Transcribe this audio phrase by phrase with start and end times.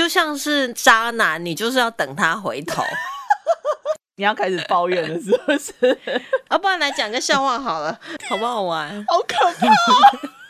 [0.00, 2.82] 就像是渣男，你就是要等他回头。
[4.16, 6.00] 你要开始抱怨了，是不是？
[6.50, 9.04] 要不然来讲个笑话好了，好不好玩？
[9.06, 9.68] 好可怕，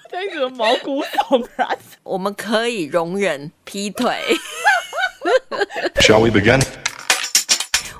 [0.08, 1.68] 这怎么毛骨悚然？
[2.04, 4.22] 我们可以容忍劈腿。
[5.96, 6.62] Shall we begin?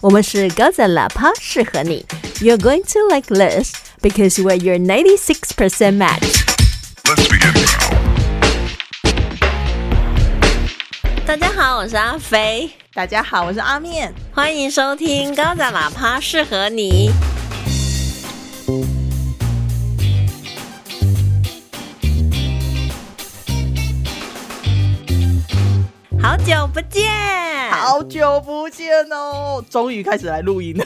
[0.01, 2.07] 我们是高赞喇叭，适合你。
[2.39, 6.45] You're going to like this because we're your ninety-six percent match.
[7.07, 7.55] Let's begin
[11.71, 14.13] 好，我是阿飞，大家好，我是阿面。
[14.35, 17.13] 欢迎收听高赞喇叭，适合你。
[26.21, 27.09] 好久不见，
[27.71, 30.85] 好久不见哦，终于开始来录音了。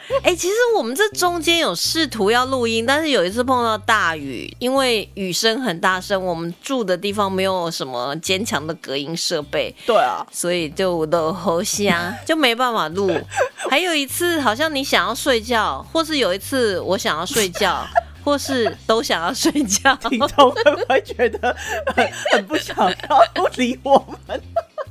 [0.22, 11.60] 哎、其实我们这中间有试图要录音，但是有一次碰到大雨，因为雨声很大声，我们住的地方没有什么坚强的隔音设备，对啊，所以就的喉
[11.90, 13.10] 啊就没办法录。
[13.70, 17.86] 还有一次，好像你想要睡觉，或是有一次我想要睡觉，
[18.24, 19.94] 或是都想要睡觉。
[20.08, 21.54] 听众会不会觉得
[21.94, 24.40] 很很不想要 理我们？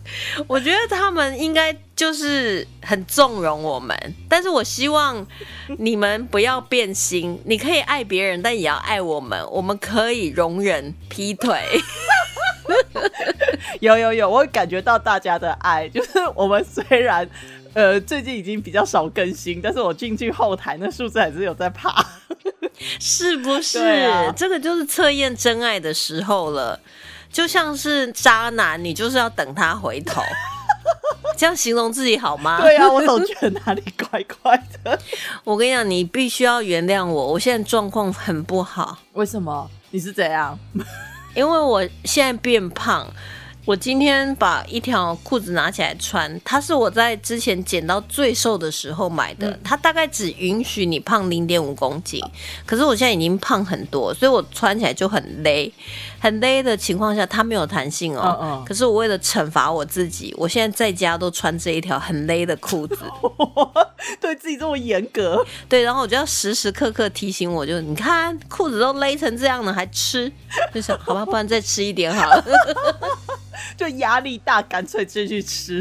[0.48, 3.98] 我觉得他们应该就是很纵容我们，
[4.30, 5.26] 但是我希望
[5.80, 9.40] 你们不要变心，你可以爱别人，但也要爱我们。
[9.52, 11.62] 我们可以容忍劈腿，
[13.82, 17.28] 有有有，我感觉到大家的爱，就是我们虽然
[17.74, 22.06] 呃最近已经比较少更新，但是我进去后台那数字还是有在爬。
[23.00, 23.80] 是不是？
[24.36, 26.78] 这个就是测验真爱的时候了，
[27.36, 30.22] 就像是渣男，你就是要等他回头。
[31.36, 32.62] 这样形容自己好吗？
[32.62, 34.98] 对啊，我总觉得哪里怪怪的。
[35.44, 39.70] 我跟你讲，你必须要原谅我，我现在状况很不好，为什么？
[39.92, 40.58] 你是怎样？
[41.36, 43.06] 因为我现在变胖。
[43.66, 52.24] 我今天把一条裤子拿起来穿，它是我在之前减到最瘦的时候买的，它大概只允许你胖零点五公斤，
[52.64, 55.74] 可是我现在已经胖很多，所以我穿起来就很勒，
[56.26, 58.36] 很勒的情况下，它没有弹性哦。
[58.42, 62.98] 嗯嗯可是我为了惩罚我自己，我现在在家都穿这一条很勒的裤子，
[64.20, 65.46] 对自己这么严格？
[65.70, 70.32] 对，然后我就要时时刻刻提醒我，就你看裤子都勒成这样了，还吃，
[70.74, 72.44] 就想好吧，不然再吃一点好了。
[73.78, 75.80] 就压力大，干脆就去吃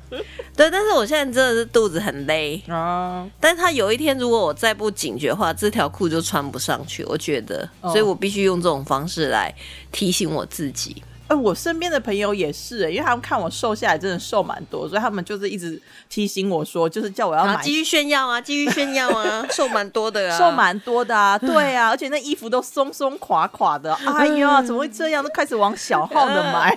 [0.56, 3.26] 对，但是我现在真的是肚子很勒，啊！
[3.38, 9.52] 但是他有一天如果我再不警觉的话，这条裤就穿不上去，我觉得，哦所以我必须用这种方式来
[9.92, 11.02] 提醒我自己。
[11.28, 25.20] 哎、我身边的朋友也是、因为他们看我瘦下来，真的瘦蛮多，所以他们就是一直提醒我说，就是叫我要，买继续炫耀啊， 继续炫耀啊，瘦蛮多的啊，瘦蛮多的啊，对啊，而且那衣服都松松垮垮的，哎呀， 怎么会这样？
[25.20, 26.70] 都开始往小号的买，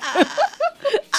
[1.12, 1.18] 啊，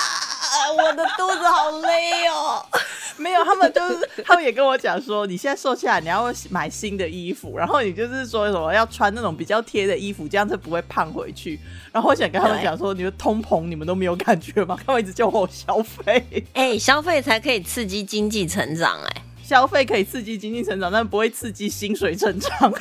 [0.73, 1.89] 我的肚子好勒
[2.29, 2.67] 哦。
[3.17, 11.61] 没有，他们就是 他们也跟我讲说，你现在瘦下来，你要买新的衣服，然后你就是说什么要穿那种比较贴的衣服，这样子不会胖回去。
[11.93, 14.79] 然后我想跟他们讲说，你们通膨你们都没有感觉吗？
[14.87, 22.73] 他们一直叫我消费，哎、消费才可以刺激经济成长、哎，消费可以刺激经济成长，但不会刺激薪水成长。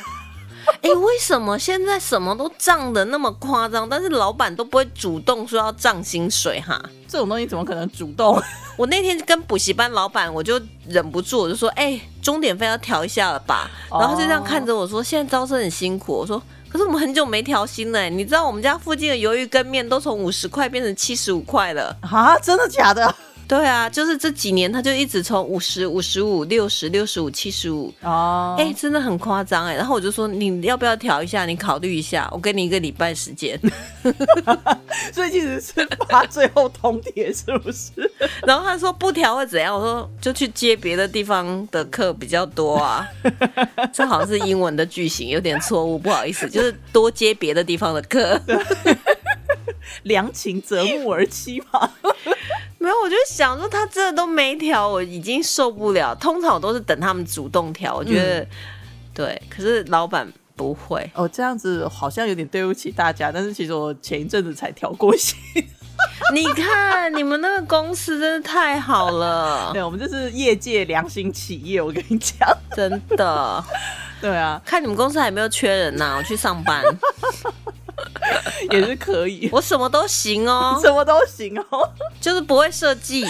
[0.82, 6.80] 哎、为什么现在什么都涨的那么夸张，但是老板都不会主动说要涨薪水哈？
[7.06, 8.40] 这种东西怎么可能主动？
[8.76, 21.94] 我那天跟补习班老板，我就忍不住，我就说：“哎、钟点费要调一下了吧？”哦然后就这样看着我说：“现在招生很辛苦。”我说：“可是我们很久没调薪了、欸你知道我们家附近的鱿鱼跟面都从五十块变成七十五块了。
[22.00, 23.14] 啊，真的假的？
[23.50, 29.74] 对啊，就是这几年他就一直从五十、五十五、六十、六十五、七十五，哦，哎，真的很夸张哎。
[29.74, 31.44] 然后我就说：“你要不要调一下？
[31.44, 33.60] 你考虑一下，我给你一个礼拜时间。
[35.12, 35.72] ”所以其实是
[36.08, 37.90] 发最后通牒，是不是？
[38.46, 39.74] 然后他说不调会怎样？
[39.74, 43.04] 我说就去接别的地方的课比较多啊。
[43.92, 48.40] 这好像是英文的句型，有点错误，不好意思，就是多接别的地方的课。
[50.04, 51.90] 良禽择木而栖嘛。
[52.78, 56.14] 没有，我就想说他真的都没调，我已经受不了。
[56.14, 58.46] 通常我都是等他们主动调，我觉得、
[59.12, 60.26] 对，可是老板
[60.56, 61.10] 不会。
[61.14, 65.36] 哦，这样子好像有点对不起大家，但是其实我前一阵子才调过薪。
[66.32, 72.48] 你看你们那个公司真的太好了， 对，我们这是业界良心企业，我跟你讲。
[72.74, 73.62] 真的。
[74.22, 76.82] 对啊，看你们公司还有没有缺人呐、我去上班，
[78.70, 81.88] 也是可以， 我什么都行哦， 什么都行哦，
[82.20, 83.24] 就是不会设计。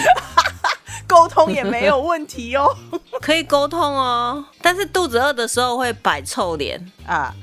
[1.07, 2.73] 沟通也没有问题哦。
[3.21, 6.79] 可以沟通哦，但是肚子饿的时候会摆臭脸。
[7.05, 7.33] 啊，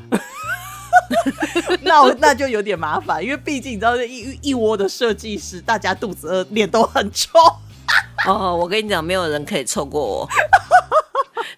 [1.82, 7.38] 那我那就有点麻烦，因为毕竟你知道，一一窝的设计师，大家肚子饿，脸都很臭。
[8.26, 10.28] 哦，我跟你讲，没有人可以臭过我。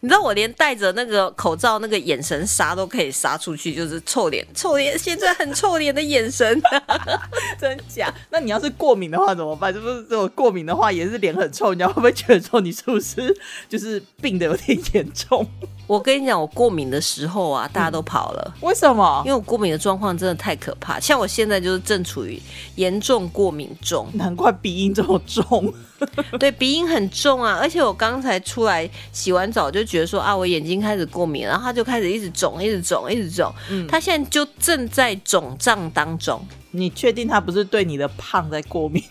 [0.02, 6.60] 你知道我连戴着那个口罩，那个眼神杀都可以杀出去，就是臭脸，臭脸，现在很臭脸的眼神。
[7.60, 8.12] 真假？
[8.30, 9.72] 那你要是过敏的话怎么办？
[9.72, 13.36] 是不是如果过敏的话，也是脸很臭，你要会不会觉得说你是不是
[13.68, 15.46] 就是病的有点严重？
[15.90, 19.32] 我跟你讲，我过敏的时候啊，大家都跑了，为什么因？
[19.32, 21.00] 为我过敏的状况真的太可怕。
[21.00, 22.40] 像我现在就是正处于
[22.76, 25.74] 严重过敏中，难怪鼻音这么重。
[26.38, 33.52] 对鼻音很重啊，而且我刚才出来洗完澡就觉得说啊，我眼睛开始过敏，然后它就开始一直肿，一直肿，一直肿。
[33.68, 36.40] 嗯它现在就正在肿胀当中。
[36.70, 39.02] 你确定他不是对你的胖在过敏？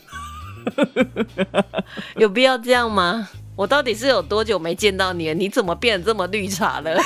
[2.16, 3.28] 有必要这样吗？
[3.60, 5.34] 我到底是有多久没见到你了？
[5.34, 6.98] 你怎么变得这么绿茶了？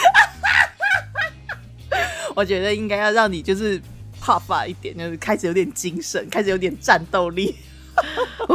[2.36, 3.82] 我觉得应该要让你就是
[4.22, 7.58] 怕发一点，就是开始有点精神，开始有点战斗力。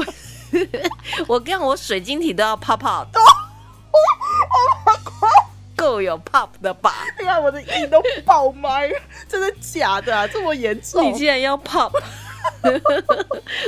[1.26, 3.08] 我跟我水晶体都要 pop pop，
[5.74, 7.04] 够有 pop 的吧？
[7.18, 8.88] 你看我的音都爆麦，
[9.28, 10.24] 真的假的啊？
[10.32, 11.02] 这么严重？
[11.02, 11.90] 你竟然要 pop，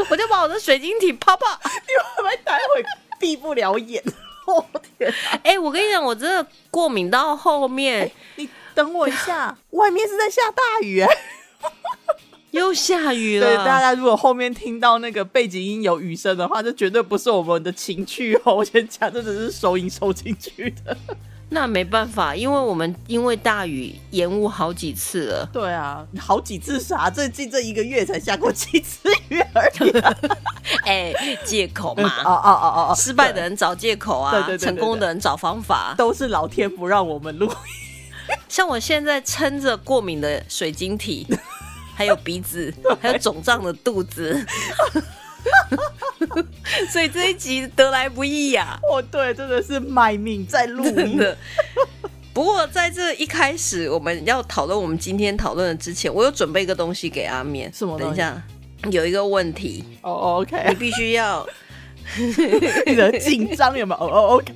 [0.08, 1.58] 我就把我的水晶体 pop pop。
[1.64, 2.84] 你会不会待会
[3.20, 4.02] 闭不了眼？
[4.46, 4.66] 我、
[4.98, 5.38] 天啊！
[5.44, 11.08] 哎、我跟你讲，我真的过敏到后面你等我一下，外面是在下大雨哎、
[12.50, 13.78] 又下雨了对，大。
[13.78, 18.56] 家如果后面听到那个背景音有雨声的话，这绝对不是我们的情趣哦。
[18.56, 20.96] 我先讲，这只是收音收进去的。
[21.52, 25.48] 那没办法，因为我们因为大雨延误好几次了。
[25.52, 27.10] 对啊，好几次啥？
[27.10, 30.16] 最近这一个月才下过几次雨而已、啊。
[30.86, 31.12] 哎、
[31.44, 35.92] 借口哦嘛，哦哦哦哦，失败的人找借口啊，对对对对对成功的人找方法。
[35.98, 37.52] 都是老天不让我们录。
[38.48, 41.26] 像我现在撑着过敏的水晶体，
[41.96, 44.46] 还有鼻子，还有肿胀的肚子，
[46.90, 50.94] 所以这一集得来不易呀、哦，对，真的是卖命在录音。
[50.94, 51.36] 真的。
[52.32, 57.70] 不过在这一开始我们要讨论我们今天讨论的之前，我有准备一个东西给阿面。
[57.74, 58.40] 什么等一下，
[58.90, 61.46] 有一个问题，哦你，OK，你必须要
[62.86, 64.04] 你的紧张有没有？
[64.04, 64.54] 哦哦，OK，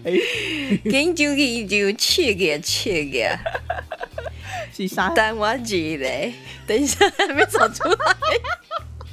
[0.85, 3.39] 研究研究，切个切个，
[4.73, 5.11] 是啥？
[5.11, 6.35] 等我记嘞。
[6.67, 7.97] 等一下，还没找出来。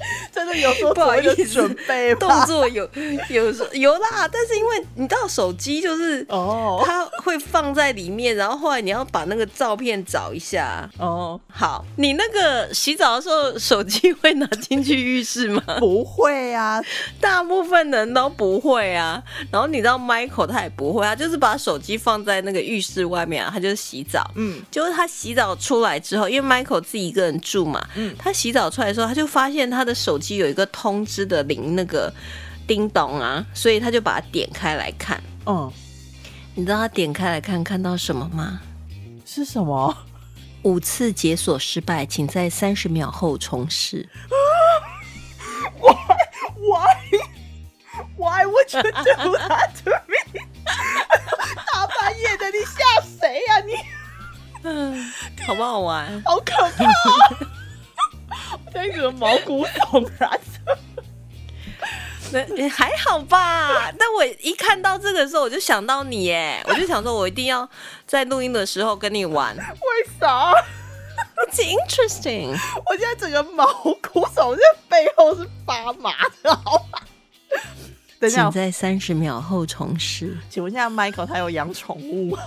[0.34, 2.30] 真的有说不好意思准备动？
[2.46, 2.88] 作有
[3.30, 10.90] 有有啦，但是因为你知道手机就是哦它会放在里面，然后后来你要把那个照片找一下。
[10.98, 15.62] 哦，好，你那个洗澡的时候手机会拿进去浴室吗？
[15.80, 16.82] 不会啊，
[17.20, 19.22] 大部分人都不会啊。
[19.52, 24.30] 然后你知道 Michael 他也不会，啊就是把手机放在那个浴室外面啊，他就是洗澡。
[24.36, 32.14] 嗯，就是他洗澡出来之后，因为 Michael 自己一个人住嘛，嗯他洗澡出来的时候，他就发现他的手机有一个通知的铃，那个
[32.68, 35.22] 叮咚啊，所以他就把它点开来看。
[35.46, 35.72] 嗯，
[36.56, 38.62] 你知道他点开来看看到什么吗？
[39.26, 39.98] 是什么？
[40.64, 44.08] 五次解锁失败，请在三十秒后重试。
[46.62, 46.96] Why?
[48.16, 50.42] Why would you do that to me?
[51.74, 53.74] 大半夜的，你吓谁呀、你
[54.64, 55.12] 嗯，
[55.48, 56.22] 好不好玩？
[56.24, 56.86] 好可怕！
[56.86, 57.61] 我
[58.72, 60.30] 现在觉得毛骨悚然。
[62.34, 67.68] 那还好吧， 但我一看到这个的时候，我就想到你耶，我就想说，我一定要
[68.08, 69.54] 在录音的时候跟你玩。
[69.58, 69.64] 为
[70.18, 70.54] 啥
[71.46, 72.58] ？It's interesting。
[72.86, 77.04] 我现在整个毛骨悚，在背后是发麻的，好吧？
[78.18, 80.38] 等一下请，在三十秒后重试。
[80.50, 82.40] 请问一下，Michael 他有养宠物吗？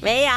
[0.00, 0.32] 没有，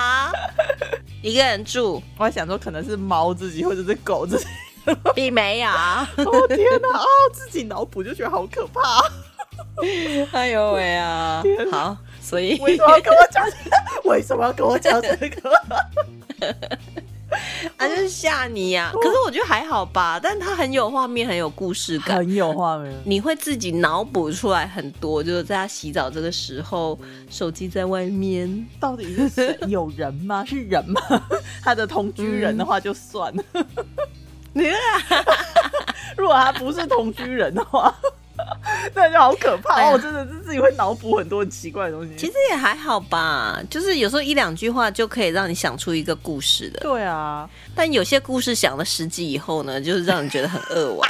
[1.21, 4.45] 一个人住，我还想说，可能是猫自己或者是狗自己。
[5.15, 5.69] 并没有。
[5.69, 6.89] 哦天哪！
[6.99, 9.03] 哦，自己脑补就觉得好可怕。
[10.31, 11.43] 哎呦喂啊！
[11.71, 14.09] 好，所以为什么要跟我讲这个？
[14.09, 15.51] 为什么要跟我讲这个？
[17.77, 22.17] 啊，就是吓你呀、可是我觉得还好吧，但他很有画面，很有故事感。
[22.17, 22.93] 很有画面。
[23.03, 26.97] 你会自己脑补出来很多，就是在他洗澡这个时候，
[27.29, 28.65] 手机在外面。
[28.79, 29.57] 到底是？
[29.67, 30.45] 有人吗？
[30.47, 31.01] 是人吗？
[31.61, 33.43] 他的同居人的话就算了。
[34.55, 34.77] 你 啊
[36.15, 37.93] 如果他不是同居人的话，
[38.93, 39.97] 那就好可怕哎哦！
[39.97, 42.13] 真的是自己会脑补很多很奇怪的东西。
[42.17, 46.79] 其实也还好吧，就是有时候一两句话就可以让你想出一个故事的。
[46.81, 51.09] 对啊，但有些故事想了十集以后呢，就是让你觉得很扼腕。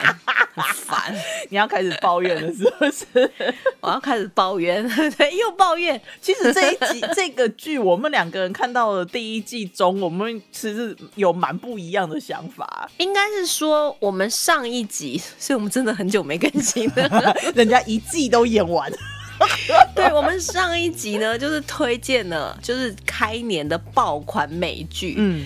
[0.73, 1.13] 烦，
[1.49, 3.29] 你要开始抱怨了，是不是？
[3.81, 6.01] 我要开始抱怨，对，又抱怨。
[6.21, 12.89] 其实这一集这个剧，我们两个人看到的第一季中，我们其实有蛮不一样的想法。
[12.99, 17.35] 应该是说，我们上一集，所以我们真的很久没更新了。
[17.65, 18.91] 人家一季都演完，
[19.95, 25.43] 对我们上一集呢，就是推荐了，就是开年的爆款美剧，嗯，《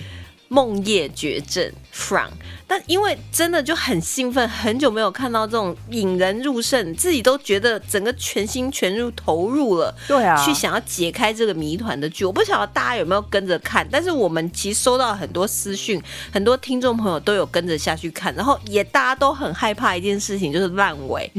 [0.50, 2.28] 梦夜绝症》from，
[2.66, 9.94] 但因为真的就很兴奋，很久没有看到这种引人入胜，自己都觉得整个全心全入投入了。
[10.08, 16.02] 对啊去想要解开这个谜团的剧，我不晓得大家有没有跟着看，但是我们其实收到很多私讯，
[16.32, 21.30] 很多听众朋友都有跟着下去看，然后也大家都很害怕一件事情，就是烂尾。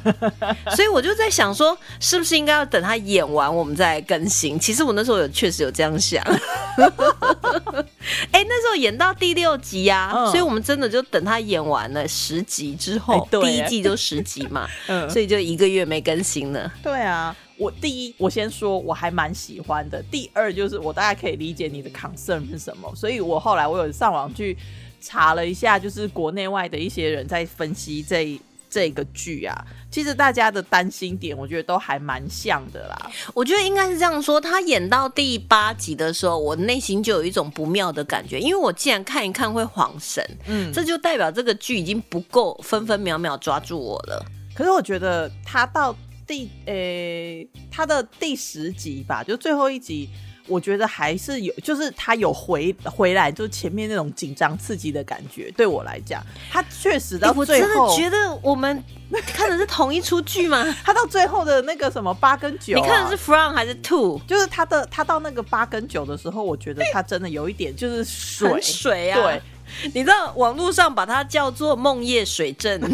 [0.74, 4.58] 所以我就在想说，是不是应该要等他演完我们再更新？
[4.58, 6.24] 其实我那时候有确实有这样想。
[8.32, 16.72] 哎、那时候演到第六集呀、嗯所以我们真的就等他演完了十集之后，第一季就十集嘛， 嗯所以就一个月没更新了。
[16.82, 17.34] 对啊。
[17.58, 20.02] 我第一，我先说我还蛮喜欢的。
[20.10, 24.54] 第二，就是我大概可以理解你的 concern 是什么，所以我后来我有上网去
[25.00, 28.38] 查了一下，就是国内外的一些人在分析这
[28.68, 29.64] 这个剧啊。
[29.90, 33.10] 其实大家的担心点，我觉得都还蛮像的啦。
[33.32, 44.22] 我觉得应该是这样说，他演到第八集的时候，我内心就有一种不妙的感觉，因为我既然看一看会晃神，嗯，这就代表这个剧已经不够分分秒秒抓住我了。
[44.54, 45.96] 可是我觉得他到
[46.26, 50.10] 第诶、他的第十集吧，就最后一集，
[50.46, 55.50] 我觉得还是有，就是他有回回来，就前面那种紧张刺激的感觉。
[55.56, 58.82] 对我来讲，他确实到最后，欸我真，的觉得我们
[59.26, 60.64] 看的是同一出剧吗？
[60.84, 64.20] 他到最后的那个什么八跟九、啊，你看的是 From 还是 Two？
[64.26, 69.20] 就是他的他到那个八跟九的时候，我觉得他真的有一点就是水水啊！
[69.20, 69.42] 对，
[69.94, 72.80] 你知道网络上把它叫做梦夜水镇，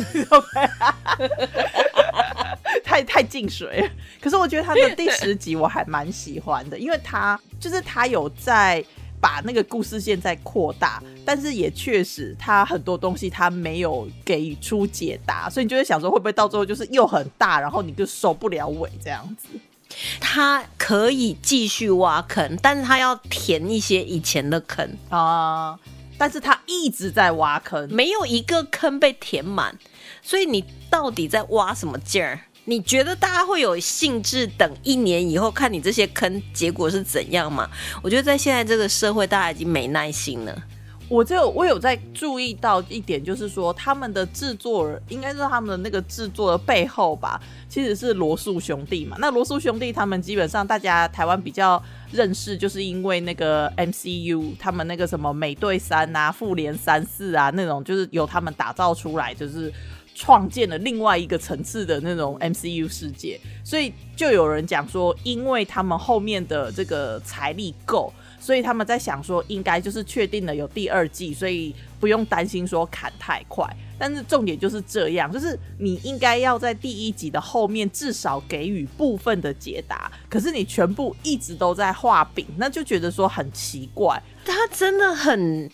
[2.84, 3.88] 太太进水了。
[4.20, 8.84] 可是我觉得他的第十集我还蛮喜欢的，因为他就是他有在
[9.20, 19.48] 把那个故事线在扩大，但是也确实他很多东西他没有给出解答，所以你就会想说会不会到最后就是又很大，然后你就收不了尾这样子。
[20.18, 25.78] 他可以继续挖坑，但是他要填一些以前的坑，啊、
[26.22, 29.76] 但是他一直在挖坑，没有一个坑被填满，
[30.22, 32.38] 所以你到底在挖什么劲儿？
[32.66, 37.68] 你觉得大家会有兴致等一年以后看你这些坑结果是怎样吗？
[38.04, 40.62] 我觉得在现在这个社会，大家已经没耐心了。
[41.12, 47.38] 我就我有在注意到一点，就是说他们的制作人，应该是他们的那个制作的背后吧，
[47.68, 49.18] 其实是罗素兄弟嘛。
[49.20, 59.70] 那罗素兄弟他们基本上大家台湾比较认识，就是因为那个 MCU，他们那个什么美队三啊、复联三四啊那种，就是由他们打造出来，就是。
[60.14, 68.12] 创建了另外一个层次的那种 MCU 世界，所以就有人讲说，因为他们后面的这个财力够，
[68.42, 73.64] 所以他们在想说，应该就是确定了有第二季，所以不用担心说砍太快。
[73.96, 84.20] 但是重点就是这样，就是你应该要在第一集的后面至少给予部分的解答，可是你全部一直都在画饼，那就觉得说很奇怪。
[84.44, 85.70] 他真的很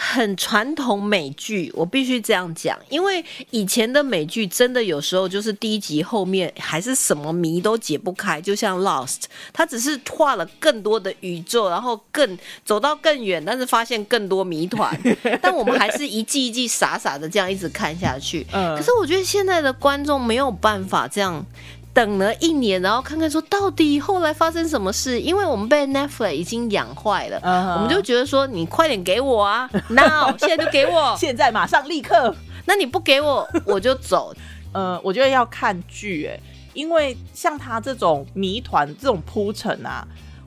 [0.00, 14.96] 很传统美剧，我必须这样讲，因为以前的美剧真的有时候就是第一集后面还是什么谜都解不开，就像 Lost，它只是画了更多的宇宙，然后更走到更远，但是发现更多谜团，
[15.42, 18.46] 但我们还是一季一季傻傻的这样一直看下去。
[18.52, 21.44] 嗯可是我觉得现在的观众没有办法这样。
[21.92, 27.40] 等了一年，然后看看说到底后来发生什么事，因为我们被 Netflix 已经养坏了
[27.74, 32.34] 我们就觉得说你快点给我啊， now 现在就给我， 现在马上立刻，
[32.66, 34.32] 那你不给我 我就走。
[34.72, 36.38] 呃，我觉得要看剧，哎，
[36.74, 40.06] 因为像他这种谜团这种铺陈啊，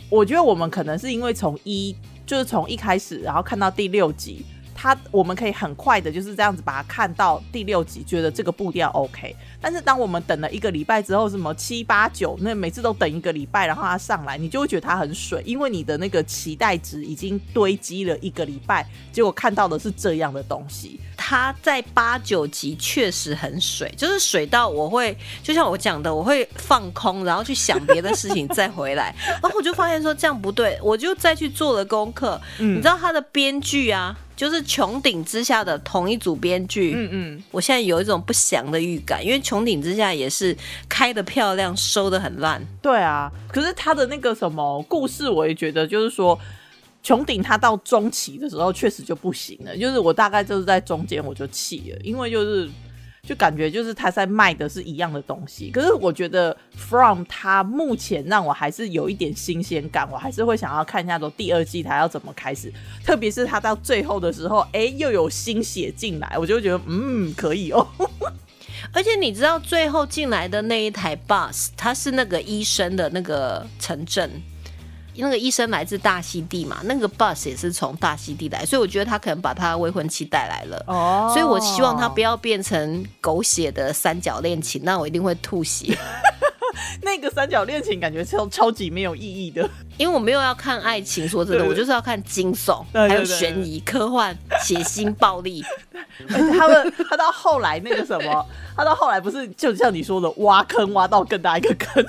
[0.09, 1.93] 我觉得我们可能是因为从一
[2.25, 4.45] 就是从一开始，然后看到第六集，
[4.81, 9.35] 他我们可以很快的就是这样子把它看到第六集，觉得这个步调 OK。
[9.61, 20.99] 但是当我们等了一个礼拜之后，什么七八九，那每次都等一个礼拜，然后它上来，你就会觉得它很水，因为你的那个期待值已经堆积了一个礼拜，结果看到的是这样的东西。
[21.15, 32.41] 他在八九集确实很水，就是水到我会，就像我讲的，我会放空，然后去想别的事情再回来， 然后我就发现说这样不对，我就再去做了功课。
[32.57, 40.55] 嗯你知道他的编剧啊，就是穹顶之下的同一组编剧，嗯嗯，我现在有一种不祥的预感，因为穹顶之下也是
[40.89, 42.61] 开的漂亮，收的很烂。
[42.81, 46.39] 对啊，可是他的那个什么故事，我也觉得就是说，
[47.03, 52.69] 穹顶他到中期的时候确实就不行了，就是我大概就是在中间我就气了，因为就是
[53.23, 55.69] 就感觉就是他在卖的是一样的东西。
[55.71, 62.73] 可是我觉得 From 他目前让我还是有一点新鲜感，我还是会想要看一下说第二季他要怎么开始，
[63.05, 67.87] 特别是他到最后的时候，哎，又有新血进来，我就觉得嗯可以哦。
[68.93, 74.29] 而且你知道最后进来的那一台 bus，它是那个医生的那个城镇，
[75.15, 80.83] 那个医生来自大溪地嘛，那个 bus 也是从大溪地来，所以我觉得他可能把他未婚妻带来了。
[80.87, 85.97] 哦所以我希望他不要变成狗血的三角恋情，那我一定会吐血，
[87.03, 89.69] 那个三角恋情感觉超超级没有意义的。
[89.97, 95.63] 因为我没有要看爱情，说真的，我就是要看惊悚，还有对悬疑、科幻、血腥、暴力。
[96.27, 102.03] 他们他到后来那个什么，他到后来不是就像你说的挖坑挖到更大一个坑，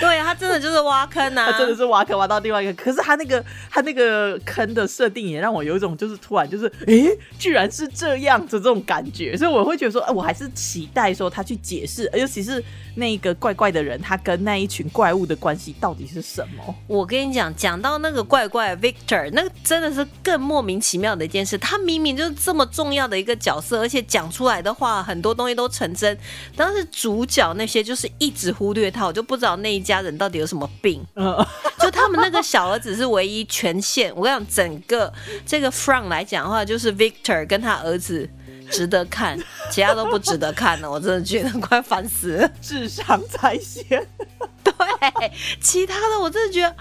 [0.00, 1.50] 对啊，他真的就是挖坑啊！
[1.52, 2.72] 他真的是挖坑挖到另外一个。
[2.74, 12.62] 可是他那个他那个坑的设定也让我有一种就是突然就是诶，居然是这样子这种感觉，所以我会觉得说，哎、我还是期待说他去解释，尤其是
[12.96, 16.74] 那个怪怪的人，他跟那一群怪物的关系到底是什么？
[16.86, 21.56] 我跟你讲，讲到那个怪怪 Victor，那个真的是更莫名其妙的一件事。
[21.58, 26.16] 他明明就是这么重要的一个角色，而且讲出来的话，很多东西都成真。
[26.56, 31.04] 但是主角那些就是一直忽略他，我就不知道那一家人到底有什么病。
[31.16, 31.36] 嗯，
[31.80, 34.14] 就他们那个小儿子是唯一权限。
[34.14, 35.12] 我跟你讲，整个
[35.44, 38.28] 这个 front 来讲的话，就是 Victor 跟他儿子
[38.70, 39.38] 值得看，
[39.70, 40.90] 其他都不值得看了。
[40.90, 42.50] 我真的觉得快烦死了。
[42.60, 44.06] 智商在线。
[44.62, 46.74] 对，其他的我真的觉得。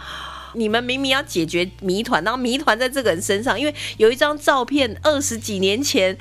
[0.53, 6.17] 你们明明要解决谜团，然后谜团在这个人身上，因为有一张照片，二十几年前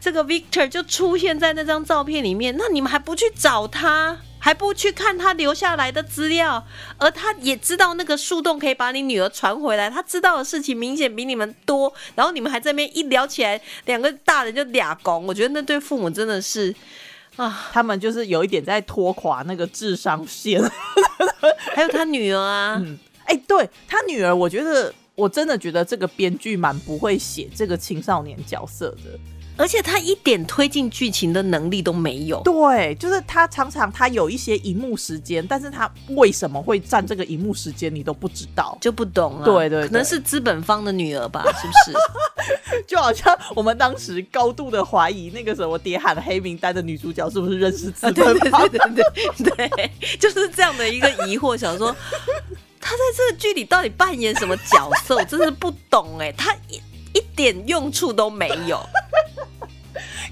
[0.00, 6.62] 这个 Victor 就出现在那张照片里面，那你们还不去找他，还不去看他留下来的资料，
[6.98, 16.74] 而他也知道那个树洞可以把你女儿传回来，他知道的事情明显比你们多，然后你们还在那边一聊起来，两个大人就俩拱，我觉得那对父母真的是
[17.36, 20.62] 啊，他们就是有一点在拖垮那个智商线。
[21.74, 22.78] 还有他女儿啊，
[23.24, 29.18] 哎、对他女儿，我觉得我真的觉得这个编剧蛮不会写这个青少年角色的。
[29.56, 32.40] 而且他一点推进剧情的能力都没有。
[32.42, 38.76] 对，就是他常常他有一些荧幕时间，但是他为什么会占这个荧幕时间，你都不知道。
[38.80, 42.82] 就不懂啊，对对对可能是资本方的女儿吧，是不是？
[42.86, 51.94] 就好像我们当时高度的怀疑那个什么谍喊黑名单的女主角是不是认识资对对本方对对对对，就是这样的一个疑惑，想说
[52.80, 56.80] 他在这个剧里到底扮演什么角色，我真是不懂哎，他一
[57.14, 58.78] 一点用处都没有。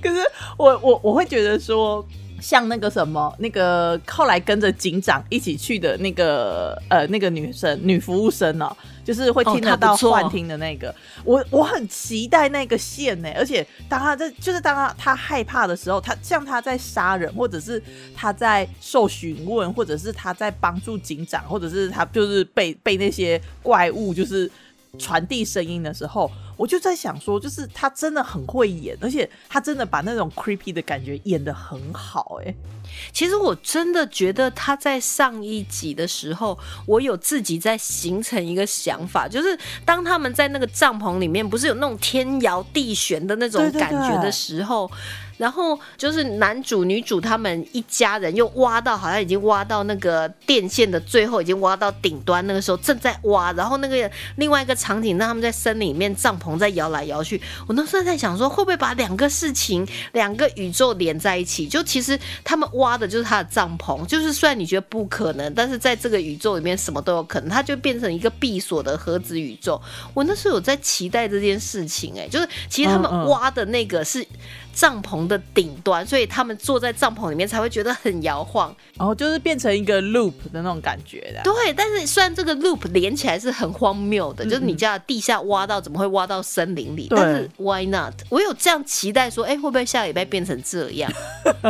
[0.02, 0.16] 可是
[0.58, 2.04] 我我我会觉得说，
[2.40, 10.92] 像那个什么，那个后来跟着警长一起去的那个呃那个女生女服务生哦，就是会听哦得到幻听的那个，
[11.24, 17.80] 我我很期待那个线呢，而且当他在就是当他他害怕的时候，他像他在杀人，或者是
[18.14, 24.50] 他在受询问，或者是他在帮助警长，或者是他就是被被那些怪物就是。
[24.98, 32.54] 传递声音的时候，我就在想说，就是他真的很会演，而且他真的把那种 creepy 的感觉演得很好、哎，
[33.10, 44.90] 其实我真的觉得他在上一集的时候，我有自己在形成一个想法，就是当他们在那个帐篷里面，不是有那种天摇地旋的那种感觉的时候，
[45.42, 61.66] 然后就是男主女主他们一家人又挖到，好像已经挖到那个电线的最后，已经挖到顶端，那个时候正在挖，然后那个另外一个场景，让他们在森林里面帐篷在摇来摇去，我那时候在想说，会不会把两个事情、两个宇宙连在一起？
[61.66, 69.80] 就其实他们挖的就是他的帐篷，就是虽然你觉得不可能，但是在这个宇宙里面什么都有可能，它就变成一个闭锁的盒子宇宙。
[70.14, 74.24] 我那时候有在期待这件事情、哎，就是其实他们挖的那个是
[74.72, 78.74] 帐篷的顶端，所以他们坐在帐篷里面才会觉得很摇晃。
[78.96, 81.42] 然后就是变成一个 loop 的那种感觉的。
[81.42, 87.08] 对，但是虽然这个 loop 连起来是很荒谬的，就是你嗯家的地下挖到怎么会挖到森林里？
[87.10, 88.14] 但是 why not？
[88.28, 91.12] 我有这样期待说，哎、会不会下礼拜变成这样？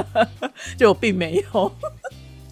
[0.78, 1.72] 就并没有。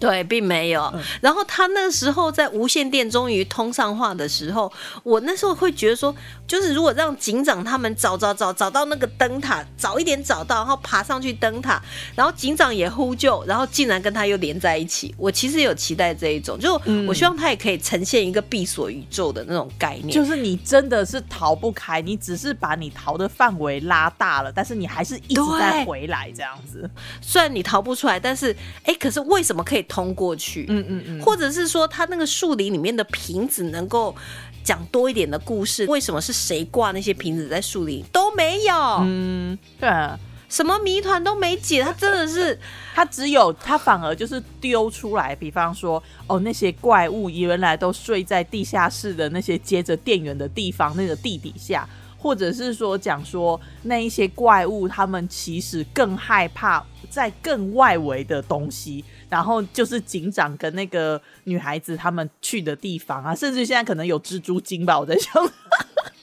[0.01, 0.91] 对，并没有。
[1.21, 4.71] 然后他那时候在无线电终于通上话的时候，
[5.03, 6.13] 我那时候会觉得说，
[6.47, 11.79] 就是如果让警长他们找找找找到那个灯塔，早一点找到，然后爬上去灯塔，
[12.15, 15.13] 然后警长也呼救，然后竟然跟他又连在一起。
[15.19, 16.73] 我其实有期待这一种，就
[17.07, 20.09] 我希望他也可以呈现一个闭锁宇宙的那种概念。
[20.09, 26.89] 就是你真的是逃不开，你只是把你逃的范围拉大了，但是你还是一直在回来这样子。
[27.21, 30.65] 虽然你逃不出来，但是哎，可是为什么可以通过去？
[30.69, 34.15] 嗯嗯嗯，或者是说，它那个树林里面的瓶子能够
[34.63, 35.85] 讲多一点的故事？
[35.87, 38.73] 为什么是谁挂那些瓶子在树林都没有？
[39.01, 40.17] 嗯，对啊。
[40.47, 42.59] 什么谜团都没解，他真的是
[42.93, 65.33] 他只有他反而就是丢出来，比方说哦，那些怪物原来都睡在地下室的那些接着电源的地方，那个地底下，或者是说讲说那一些怪物，他们其实更害怕在更外围的东西，然后就是警长跟那个女孩子他们去的地方啊，甚至现在可能有蜘蛛精吧，我在想。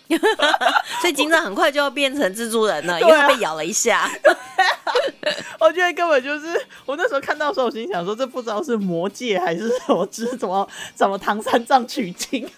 [1.00, 4.10] 所以警长很快就要变成蜘蛛人了，因为他被咬了一下。
[5.68, 6.46] 我觉得根本就是
[6.86, 12.48] 我那时候看到的时候，我心想说，这不知道是魔界还是什么，只是怎么怎么唐三藏取经。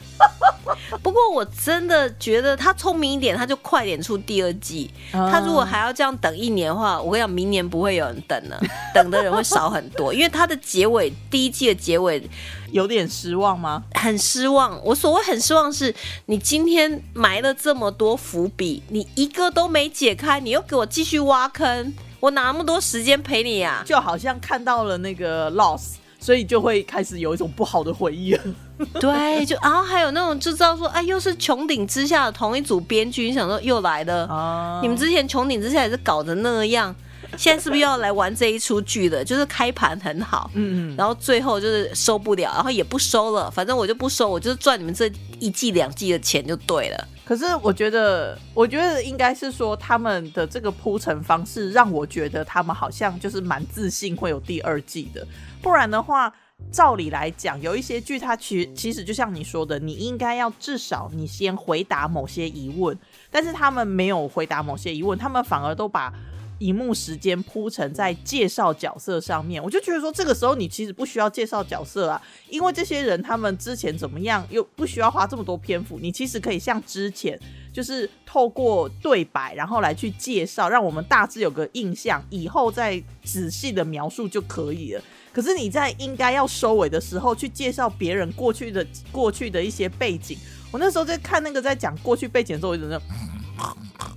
[1.03, 4.88] 不过我真的觉得他聪明一点，他就快点出第二季。
[5.11, 8.61] 他如果还要这样等一年的话，我跟你讲，明年不会有人等了，
[8.94, 12.23] 等的人会少很多，因为他的结尾第一季的结尾
[12.70, 13.83] 有点失望吗？
[13.94, 14.81] 很失望。
[14.85, 15.92] 我所谓很失望是，
[16.27, 23.83] 你今天埋了这么多伏笔，你一个都没解开，你又给我继续挖坑，我哪那么多时间陪你啊？
[23.85, 28.42] 就好像看到了那个 loss，所以就会开始有一种不好的回忆了。
[29.00, 34.26] 对，就然后还有那种就知道说，哎，又是穹顶之下的同一组编剧，你想说又来了。
[34.26, 36.94] 啊你们之前穹顶之下也是搞得那样，
[37.37, 39.22] 现在是不是要来玩这一出剧的？
[39.24, 47.09] 就是开盘很好，嗯嗯，然后最后就是收不了，然后也不收了，反正我就不收，我就是赚你们这一季两季的钱就对了。
[47.31, 55.25] 可是我觉得，我觉得应该是说他们的这个铺陈方式，让我觉得他们好像就是蛮自信会有第二季的。
[55.62, 56.35] 不然的话，
[56.73, 62.99] 照理来讲，有一些剧它其其实就像你说的，你应该要至少你先回答某些疑问，
[63.31, 66.12] 但是他们没有回答某些疑问，他们反而都把。
[66.61, 77.38] 荧幕时间铺陈在介绍角色上面，我就觉得说，这个时候你其实不需要介绍角色啊，因为这些人他们之前怎么样，又不需要花这么多篇幅，你其实可以像之前，
[77.73, 85.03] 就是透过对白，然后来去介绍，让我们大致有个印象，以后再仔细的描述就可以了。
[85.33, 90.37] 可是你在应该要收尾的时候，去介绍别人过去的过去的一些背景，
[90.70, 93.07] 我那时候在看那个在讲过去背景的时候，我就那种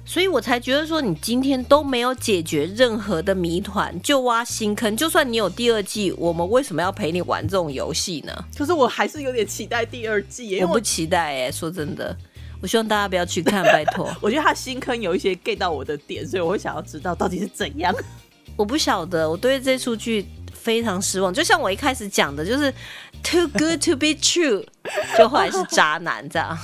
[0.06, 4.96] 所以我才觉得说，你今天都没有解决任何的谜团，就挖新坑。
[4.98, 8.46] 就算你有第二季，我们为什么要陪你玩这种游戏呢？
[8.58, 12.16] 可是我还是有点期待第二季我不期待哎、说真的，
[12.62, 14.14] 我希望大家不要去看，拜托。
[14.20, 17.96] 我觉得他新坑有一些 get 到我的点，所以我会想要知道到底是怎样。
[18.58, 21.34] 我不晓得，我对这出剧非常失望。
[21.34, 22.72] 就像我一开始讲的，就是
[23.24, 24.64] too good to be true，
[25.18, 26.56] 就后来是渣男这样。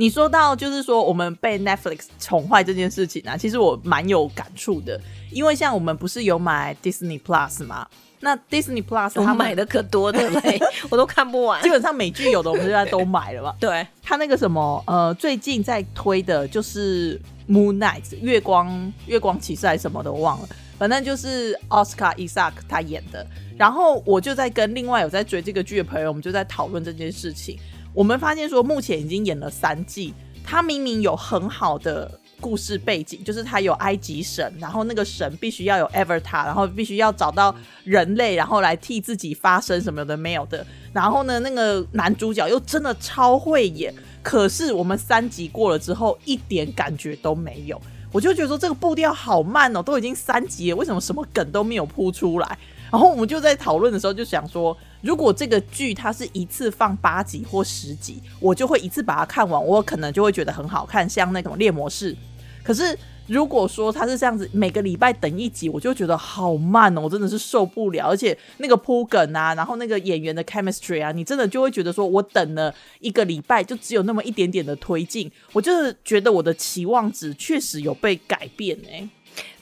[0.00, 4.98] 你说到就是说我们被 Netflix 宠坏这件事情啊，其实我蛮有感触的，
[5.32, 7.84] 因为像我们不是有买 Disney Plus 吗？
[8.20, 10.56] 那 Disney Plus 我他们买的可多的嘞，
[10.88, 11.68] 我都看不完基。
[11.68, 13.52] 本上美剧有的我们现在都买了嘛。
[13.58, 20.48] 对，他那个什么呃，最近在推的就是 Moon Knight 月光月光骑士还是什么的，我忘了。
[20.78, 23.26] 反正就是奥斯卡伊萨克他演的。
[23.56, 27.58] 然后我就在跟另外有在追这个剧的朋友，我们就在讨论这件事情。
[27.98, 32.08] 我们发现说，目前已经演了三季，他明明有很好的
[32.40, 40.64] 故事背景，就是他有埃及神，然后那个神必须要有 Avatar，然后必须要找到人类，然后来替自己发声什么的没有的。
[40.92, 47.82] 然后呢，那个男主角又真的超会演，可是我们三集过了之后，一点感觉都没有。
[48.12, 52.58] 我就觉得说这个步调好慢哦，都已经三集了，为什么什么梗都没有铺出来？
[52.90, 62.16] 然后我们就在讨论的时候就想说，如果这个剧它是一次放八集或十集，我就会一次把它看完，我可能就会觉得很好看，像那种猎魔士。
[62.62, 68.06] 可是如果说它是这样子，每个礼拜等一集，我就觉得好慢哦，我真的是受不了。
[68.08, 79.08] 而且那个铺梗啊，然后那个演员的 chemistry 啊，你真的就会觉得说，我等了一个礼拜，就只有那么一点点的推进，我就是觉得我的期望值确实有被改变哎、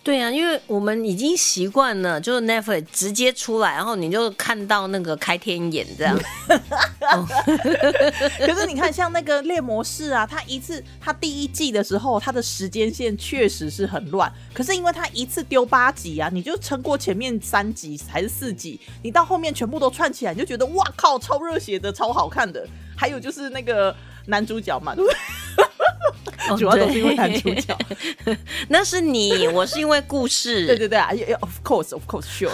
[0.02, 6.16] 对啊，因为我们已经习惯了，就是 Netflix 直接出来，然后你就看到那个开天眼这样。
[8.38, 14.32] 可是你看，像那个猎魔士啊，他一次他第一季的时候，他的时间线确实是很乱。
[14.54, 22.64] 可是因为他一次丢八集啊，你就撑过前面三集还是四集，你到后面全部都串起来，你就觉得哇靠，超热血的，超好看的。
[22.96, 23.92] 还有就是那个
[24.26, 25.18] 男主角嘛，对不对？
[26.48, 27.76] 哦主要都是因为男主对角。
[28.68, 30.66] 那是你，我是因为故事。
[30.68, 32.50] 对对对啊也也，of course，of course，sure。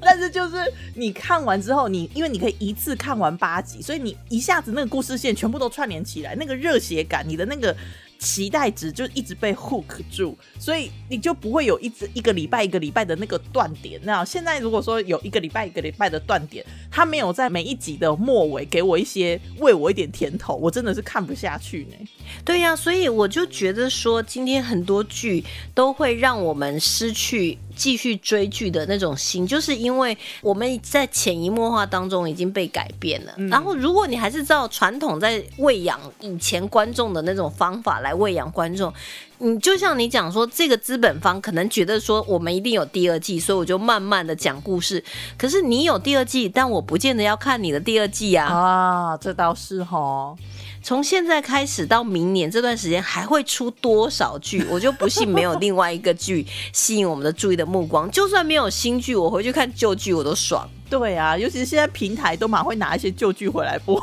[0.00, 0.56] 但是就是
[0.94, 7.76] 你看完之后，你因为你可以一次看完八集，所以你一下子那个故事线全部都串联起来，那个热血感，你的那个
[8.20, 13.98] 期待值就一直被 hook 住，所以你就不会有一直一个礼拜一个礼拜的那个断点。
[14.04, 21.96] 那现在如果说有一个礼拜一个礼拜的断点，他没有在每一集的末尾给我一些喂我一点甜头，我真的是看不下去呢。
[22.44, 25.42] 对呀、所以我就觉得说，今天很多剧
[25.74, 33.32] 都会让我们失去继续追剧的那种心，就是因为我们在潜移默化当中已经被改变了。
[33.48, 38.92] 然后，如果你还是照传统在喂养以前观众的那种方法来喂养观众，
[39.38, 45.02] 你就像你讲说，这个资本方可能觉得说我们一定有第二季，所以我就慢慢的讲故事。
[45.38, 48.46] 可是你有第二季，但我不见得要看你的第二季啊。
[48.46, 50.36] 啊，这倒是哈。
[50.82, 54.64] 从现在开始到明年这段时间还会出多少剧？
[54.70, 58.10] 我就不信没有另外一个剧吸引我们的注意的目光。
[58.10, 60.68] 就算没有新剧，我回去看旧剧我都爽。
[60.88, 64.00] 对啊，尤其是现在平台都蛮会拿一些旧剧回来播。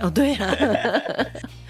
[0.00, 0.56] 哦，对啊。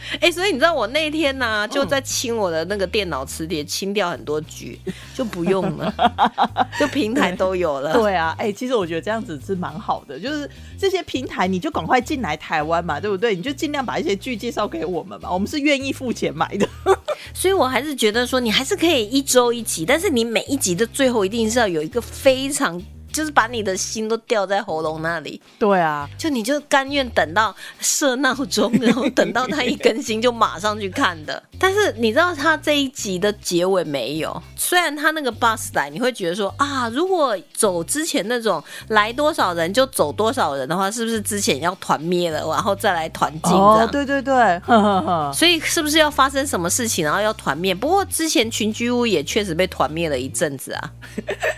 [0.21, 4.79] 哎、所以你知道我那天呢、就在清我的那个电脑磁碟，清掉很多剧，
[5.15, 5.93] 就不用了，
[6.79, 7.93] 就平台都有了。
[7.93, 13.35] 对啊，哎、其实我觉得这样子是蛮好的，就是这些平台你就赶快进来台湾嘛，对不对？
[13.35, 16.69] 你就尽量把一些剧介绍给我们嘛，我们是愿意付钱买的。
[17.35, 22.81] 所以我还是觉得说，你还是可以一周一集，但是你每一集的最后一定是要有一个非常，
[23.13, 31.43] 就是把你的心都吊在喉咙那里，对啊，就你就甘愿等到设闹钟，然后等到它一更新就马上去看的。
[31.59, 34.43] 但是你知道它这一集的结尾没有？
[34.57, 43.87] 虽然它那个 bus 来，你会觉得说啊，如果走之前那种来多少人就走多少人的话，是不是之前要团灭了，然后再来团进这样？
[43.87, 45.33] 哦，对对对，呵呵呵。
[45.33, 47.75] 所以是不是要发生什么事情，然后要团灭？
[47.75, 50.91] 不过之前群居屋也确实被团灭了一阵子啊。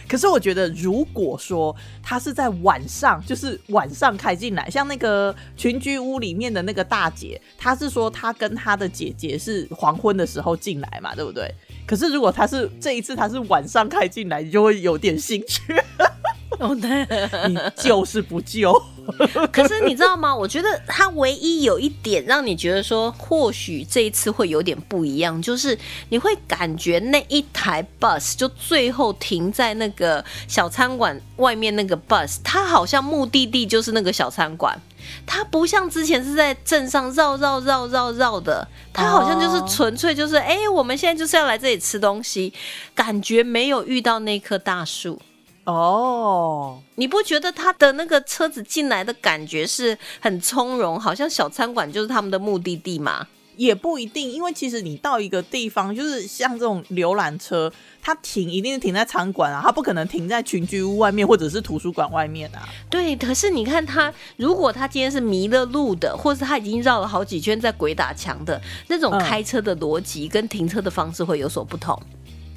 [0.09, 11.53] 可是我觉得，如果说他是在晚上，就是晚上开进来，像那个群居屋里面的那个大姐，她是说她跟她的姐姐是黄昏的时候进来嘛，对不对？
[11.87, 15.75] 可是如果她是这一次她是晚上开进来，你就会有点兴趣，
[16.61, 17.07] 哦，对。
[17.49, 18.71] 你救是不救？
[19.53, 20.35] 可是你知道吗？
[20.35, 34.81] 我觉得它唯一有一点让你觉得说，或许这一次会有点不一样，就是你会感觉那一台 bus 就最后停在那个小餐馆外面那个 bus，它好像目的地就是那个小餐馆。
[35.27, 42.53] 它不像之前是在镇上绕绕绕绕绕的，它好像就是纯粹就是，哎、我们现在就是要来这里吃东西，
[42.95, 45.21] 感觉没有遇到那棵大树。
[45.65, 53.27] 哦，你不觉得他的那个车子进来的感觉是很从容，好像小餐馆就是他们的目的地吗？
[53.57, 57.71] 也不一定，因为其实你到一个地方，就是像这种游览车，
[58.01, 62.67] 它停一定是停在餐馆啊，它不可能停在群居屋外面或者是图书馆外面啊。
[62.89, 72.01] 对，可是你看他，如果他今天是迷了路的，或是他已经绕了好几圈在鬼打墙的那种嗯开车的逻辑跟停车的方式会有所不同。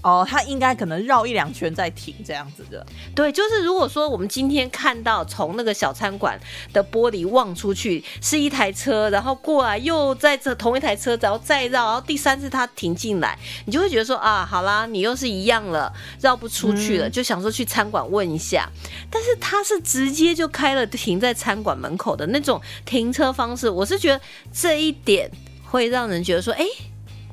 [0.03, 2.85] 哦，他应该可能绕一两圈再停这样子的。
[3.15, 6.37] 对，就是如果说我们今天看到从那个小餐馆
[6.73, 18.69] 的玻璃望出去是一台车，然后过来又在这同一台车，然后再绕，然后第三次他停进来，你就会觉得说啊，好啦，你又是一样了，绕不出去了，就想说去餐馆问一下。
[19.09, 24.19] 但是他是直接就开了停在餐馆门口的那种停车方式，我是觉得
[24.51, 25.31] 这一点
[25.63, 26.65] 会让人觉得说，哎。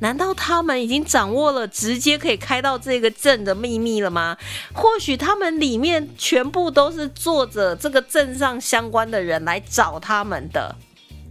[0.00, 4.36] 难道他们已经掌握了直接可以开到这个镇的秘密了吗？
[4.72, 10.74] 或许他们里面全部都是坐着这个镇上相关的人来找他们的。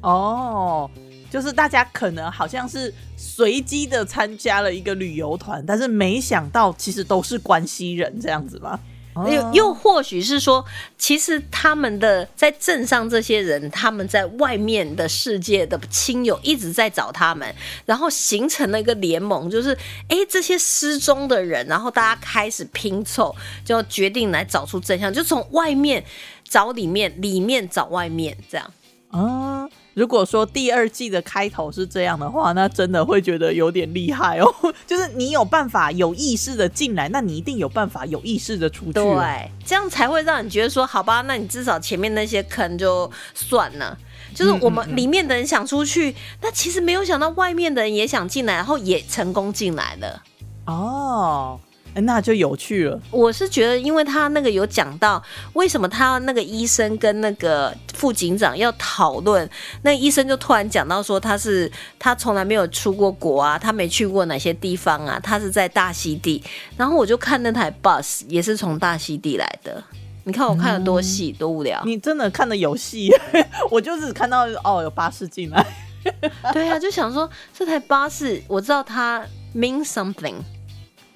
[0.02, 0.90] 哦，
[1.30, 8.80] 就是大家可能好像是随机的参加了一个旅游团，但是没想到其实都是关系人这样子吧？
[9.28, 10.64] 又又或许是说，
[10.98, 17.54] 其实他们的在镇上这些人，他们在外面的世界的亲友一直在找他们，
[17.86, 19.78] 然后形成了一个联盟，就是
[20.10, 26.04] 诶这些失踪的人，然后大家开始拼凑，就决定来找出真相，就从外面
[26.48, 28.72] 找里面，里面找外面，这样。
[29.12, 29.68] 啊，
[30.00, 34.48] 如果说第二季的开头是这样的话，那真的会觉得有点厉害哦。
[34.88, 38.94] 就是你有办法有意识的进来，那你一定有办法有意识的出去。
[38.94, 43.98] 对，这样才会让你觉得说，好吧，那你至少前面那些坑就算了。
[44.34, 50.24] 就是我们里面的人想出去，但其实没有想到外面的人也想进来，然后也成功进来了。
[50.66, 51.60] 哦，
[51.96, 53.00] 哎那就有趣了。
[53.12, 55.22] 我是觉得，因为他那个有讲到
[55.54, 59.50] 为什么他那个医生跟那个副警长要讨论，
[59.82, 66.44] 那医生就突然讲到说他是他从来没有出过国啊，他没去过哪些地方啊，他是在大溪地，
[66.78, 69.84] 然后我就看那台 bus 也是从大溪地来的，
[70.26, 71.82] 你看我看的多细、多无聊。
[71.86, 73.12] 你真的看的有戏，
[73.72, 75.66] 我就是看到哦有巴士进来。
[76.54, 79.22] 对啊，就想说这台巴士，我知道它
[79.54, 80.44] mean something，but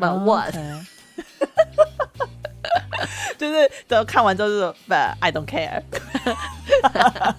[0.09, 0.55] 哦 what？、
[3.37, 5.83] 就是等看完之后就说，But I don't care，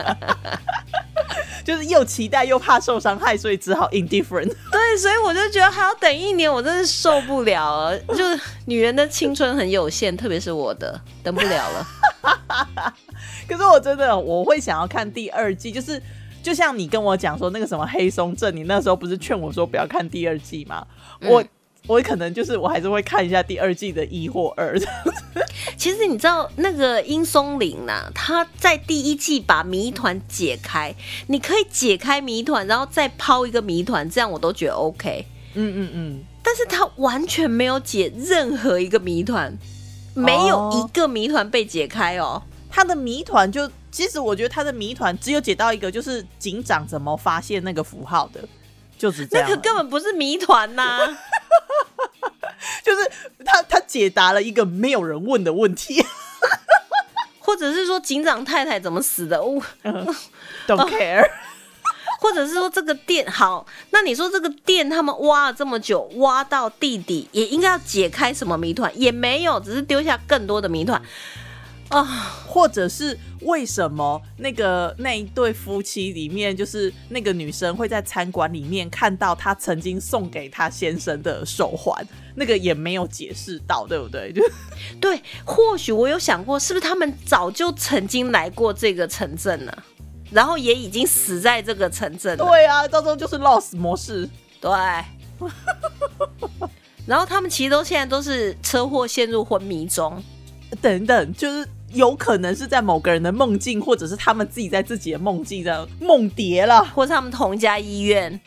[1.65, 4.55] 就是又期待又怕受伤害，所以只好 indifferent。
[4.71, 7.99] 对，所以我就觉得还要等一年，我真是受不了了。
[8.15, 11.87] 就是女人的青春很有限，特别是我的，等不了了。
[13.49, 16.03] 可是我真的我会想要看第二季，就是
[16.43, 20.87] 就像你跟我讲说那个什么黑松镇，你那时候不是劝我说不要看第二季吗？
[21.23, 21.43] 我
[21.87, 24.79] 我可能就是我还是会看一下第二季的一或二。
[25.77, 30.95] 其实你知道那个殷松林呐、他在第一季把谜团解开，
[31.27, 35.27] 你可以解开谜团，然后再抛一个谜团，这样我都觉得 OK。
[35.55, 39.57] 嗯嗯嗯，但是他完全没有解任何一个谜团，
[40.15, 42.43] 没有一个谜团被解开哦。
[42.71, 48.41] 他的谜团就其实我觉得他的谜团只有解到一个，就是警长怎么发现那个符号的，
[48.99, 49.49] 就是这样。
[49.49, 51.07] 那个根本不是谜团呐、
[52.83, 53.11] 就是
[53.45, 56.05] 他他解答了一个没有人问的问题
[57.41, 59.39] 或者是说警长太太怎么死的？
[59.39, 59.63] 哦，，
[60.67, 61.29] don't care。
[62.21, 68.91] 或者是说这个店好，那你说这个店他们挖了这么久，挖到地底，也应该要解开什么谜团？
[68.99, 71.01] 也没有，只是丢下更多的谜团
[71.95, 72.41] 啊！
[72.47, 84.33] 或者是为什么那个那一对夫妻里面，就是那个女生会在餐馆里面看到她曾经送给她先生的手环，那个也没有解释到，对不对？
[84.33, 84.43] 就
[85.01, 89.83] 对，或许我有想过，是不是他们早就曾经来过这个城镇了，
[90.31, 92.45] 然后也已经死在这个城镇了。
[92.45, 94.29] 对啊，到时候就是 loss 模式。
[94.61, 94.71] 对。
[97.07, 100.23] 然后他们其实都现在都是车祸陷入昏迷中，
[100.81, 106.85] 等等，就是有可能是在某个人的梦境，或者是他们自己在自己的梦境的梦蝶了。
[106.95, 108.39] 或是他们同一家医院。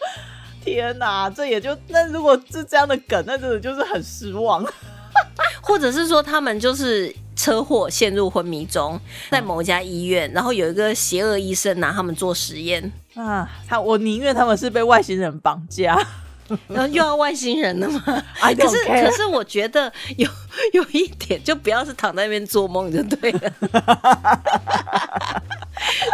[0.63, 4.65] 天哪，这也就那如果是这样的梗，那真的就是很失望。
[5.62, 8.99] 或者是说他们就是车祸陷入昏迷中，
[9.31, 15.97] 在某一家医院，然后有一个邪恶医生拿他们做实验，啊，他我宁愿他们是被外星人绑架。
[16.67, 18.01] 然 后又要外星人了吗？
[18.39, 20.29] 可是可是我觉得有
[20.73, 23.53] 有一点，就不要是躺在那边做梦就对了。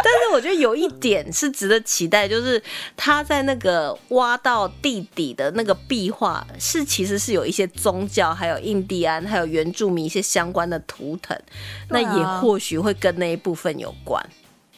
[0.02, 2.62] 但是我觉得有一点是值得期待，就是
[2.96, 11.38] 他在那个挖到地底的那个壁画，是其实是有一些宗教、还有印第安、还有原住民一些相关的图腾，
[11.88, 14.24] 那也或许会跟那一部分有关，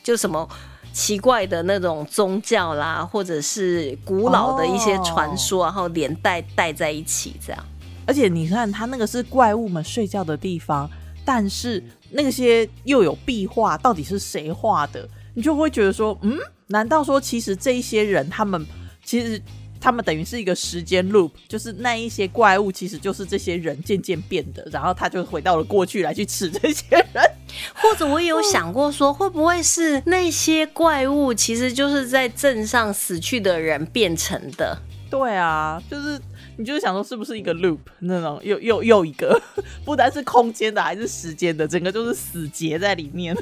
[0.02, 0.48] 就什么。
[0.96, 7.64] 奇怪的那种宗教啦，或者是古老的一些传说，然后连带带在一起，这样。
[8.06, 10.88] 而且你看，它那个是怪物们睡觉的地方，
[11.22, 15.06] 但是那些又有壁画，到底是谁画的？
[15.34, 16.34] 你就会觉得说，嗯，
[16.68, 18.66] 难道说其实这一些人，他们
[19.04, 19.38] 其实
[19.86, 27.24] 他们等于是一个时间 loop，就是那一些怪物其实就是这些人渐渐变的，然后他就回到了过去来去吃这些人。
[27.72, 34.76] 或者我也有想过说，会不会是那些怪物其实就是在镇上死去的人变成的？
[35.08, 36.20] 对啊，就是
[36.56, 39.40] 你就是想说是不是一个 loop 那种又又又一个，
[39.86, 43.36] 不单是空间的，还是时间的，整个就是死结在里面。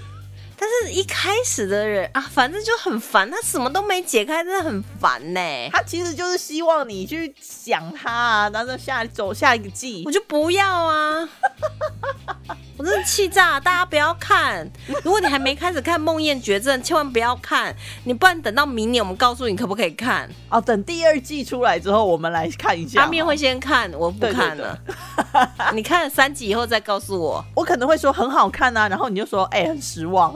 [0.58, 5.40] 但是一开始的人啊，反正就很烦，他什么都没解开，真的很烦呢、
[5.72, 10.14] 他其实就是希望你去想他啊，然后下走下一个季我。
[10.14, 11.28] 就不要啊！
[12.76, 13.58] 我真的气炸！
[13.58, 14.68] 大家不要看，
[15.04, 20.28] 如果你还没开始看《梦魇绝症》，千万不要看，你不然等到明年我们告诉你可不可以看。
[20.48, 23.02] 哦，等第二季出来之后，我们来看一下。
[23.02, 24.76] 阿面会，先看，我不看了。
[25.72, 27.44] 你看了三集以后再告诉我。
[27.54, 30.34] 我可能会说很好看啊，然后你就说哎、很失望。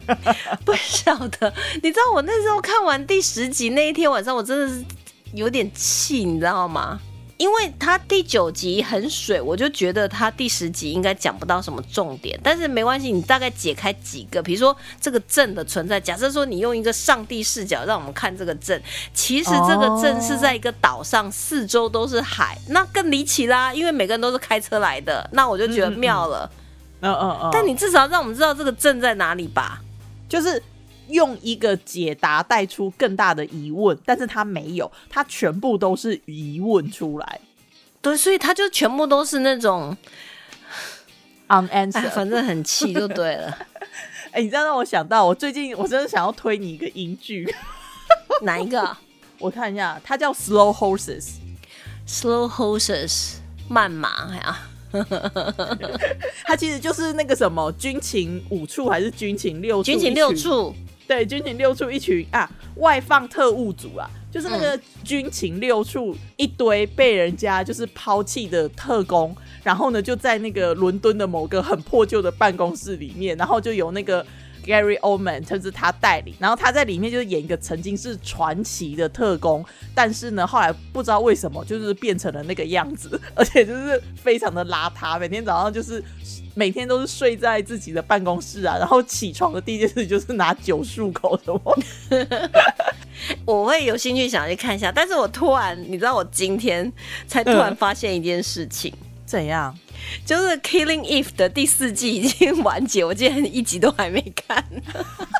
[0.64, 4.84] 不晓得，你知道我那时候看完第十集那一天晚上，我真的是
[5.34, 7.00] 有点气，你知道吗？
[7.38, 16.00] 因为他第九集很水，我就觉得他第十集应该讲不到什么重点，但是没关系，你大概解开几个，比如说这个镇的存在。
[16.00, 18.82] 假设说你用一个上帝视角让我们看这个镇，
[19.12, 26.50] 其实这个镇是在一个岛上，四周都是海，那更离奇啦，因为每个人都是开车来的，那我就觉得妙了。
[27.00, 27.50] 嗯嗯嗯。
[27.52, 29.82] 但你至少让我们知道这个镇在哪里吧。
[30.28, 30.62] 就是
[31.08, 37.40] 用一个解答带出更大的疑问，但是他没有，他全部都是疑问出来
[38.02, 39.96] 对，所以他就全部都是那种，
[41.48, 42.10] 哎，unanswered。
[42.10, 43.58] 反正很气就对了。
[44.32, 47.52] 哎、你这样让我想到，我最近我真的想要推你一个英剧，
[48.42, 49.00] 哪一个啊
[49.38, 51.36] 我看一下，它叫 Slow Horses。
[52.06, 53.38] ？Slow horses，
[53.68, 54.68] 慢马呀。
[56.44, 59.84] 它其实就是那个什么军情五处还是军情六处？
[59.84, 60.74] 军情六，处，
[61.06, 74.24] 对，军情六处一群啊，外放特务组啊，就是那个军情六处一堆被人家就是抛弃的特工，然后呢就在那个伦敦的某个很破旧的办公室里面，然后就有那个
[74.66, 79.64] Gary Oldman 就是他代理，然后他在里面就是演一个曾经是传奇的特工，
[79.94, 86.02] 但是呢后来不知道为什么就是变成了那个样子，而且就是非常的邋遢，每天早上就是。
[86.58, 91.78] 每天都是睡在自己的办公室啊，然后起床的第一件事就是拿酒漱口什么。
[93.44, 96.90] 我会有兴趣想去看一下，但是我突然，你知道，我今天
[97.26, 98.90] 才突然发现一件事情，
[99.26, 99.76] 怎样？
[100.24, 104.64] 就是《Killing Eve》的第四季已经完结，我今天一集都还没看，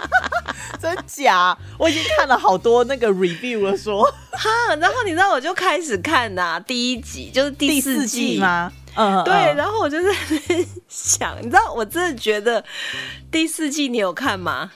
[0.80, 1.56] 真假？
[1.78, 8.72] 我已经看了好多那个 review 了，说哈，然后你知道，我就开始看呐，第一集就是第四季吗？
[8.96, 10.10] 嗯，对，然后我就在
[10.88, 12.64] 想，你知道，我真的觉得
[13.30, 14.72] 第四季你有看吗？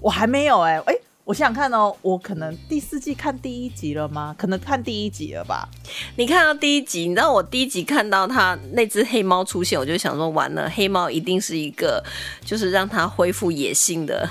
[0.00, 0.94] 我还没有哎，哎，
[1.24, 4.34] 我想想看哦，我可能第四季看第一集了吗？
[4.38, 5.66] 可能看第一集了吧？
[6.16, 12.04] 你看到第一集，你知道我第一集看到他那只黑猫出现，我就想说，完了，黑猫一定是一个，
[12.44, 14.28] 就是让它恢复野性的。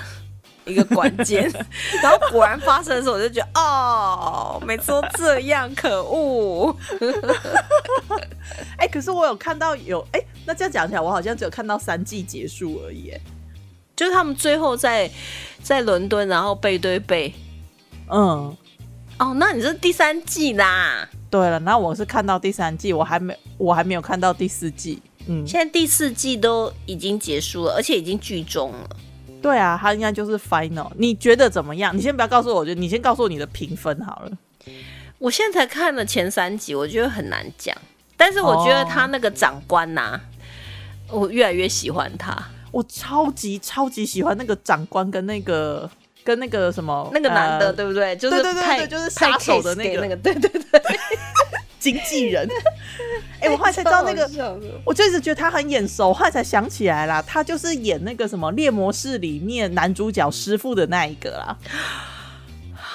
[0.66, 1.50] 一个关键，
[2.02, 6.74] 然后果然发生的时候，我就觉得哦，每次都这样，可恶！
[8.78, 13.12] 哎，可是我有看到有哎，那这样讲起来，我好像只有看到三季结束而已，
[13.96, 15.10] 就是他们最后在
[15.62, 17.32] 在伦敦，然后背对背，
[18.10, 18.56] 嗯，
[19.18, 21.08] 哦，那你是第三季啦？
[21.30, 28.96] 对了，那我是看到第三季，我还没我还没有看到第四季，嗯，现在第四季都已经结束了，而且已经剧终了。
[29.42, 30.90] 对啊，它应该就是 final。
[30.96, 31.96] 你觉得怎么样？
[31.96, 34.32] 你先不要告诉我，我觉得你先告诉我你的评分好了。
[35.18, 37.76] 我现在才看了前三集，我觉得很难讲。
[38.16, 40.18] 但是我觉得他那个长官呐，
[41.10, 42.32] 我越来越喜欢他。
[42.74, 45.88] 我超级超级喜欢那个长官跟那个
[46.24, 48.16] 跟那个什么那个男的，对不对？
[48.16, 50.82] 就是对对对，就是杀手的那个那个，对对对。
[51.78, 52.48] 经纪人，
[53.40, 54.26] 哎，我后来才知道那个，
[54.86, 61.56] 我就一直觉得他很眼熟，后来才想起来啦，他就是演那个什么《猎魔士》里面男主角师傅的那一个啦，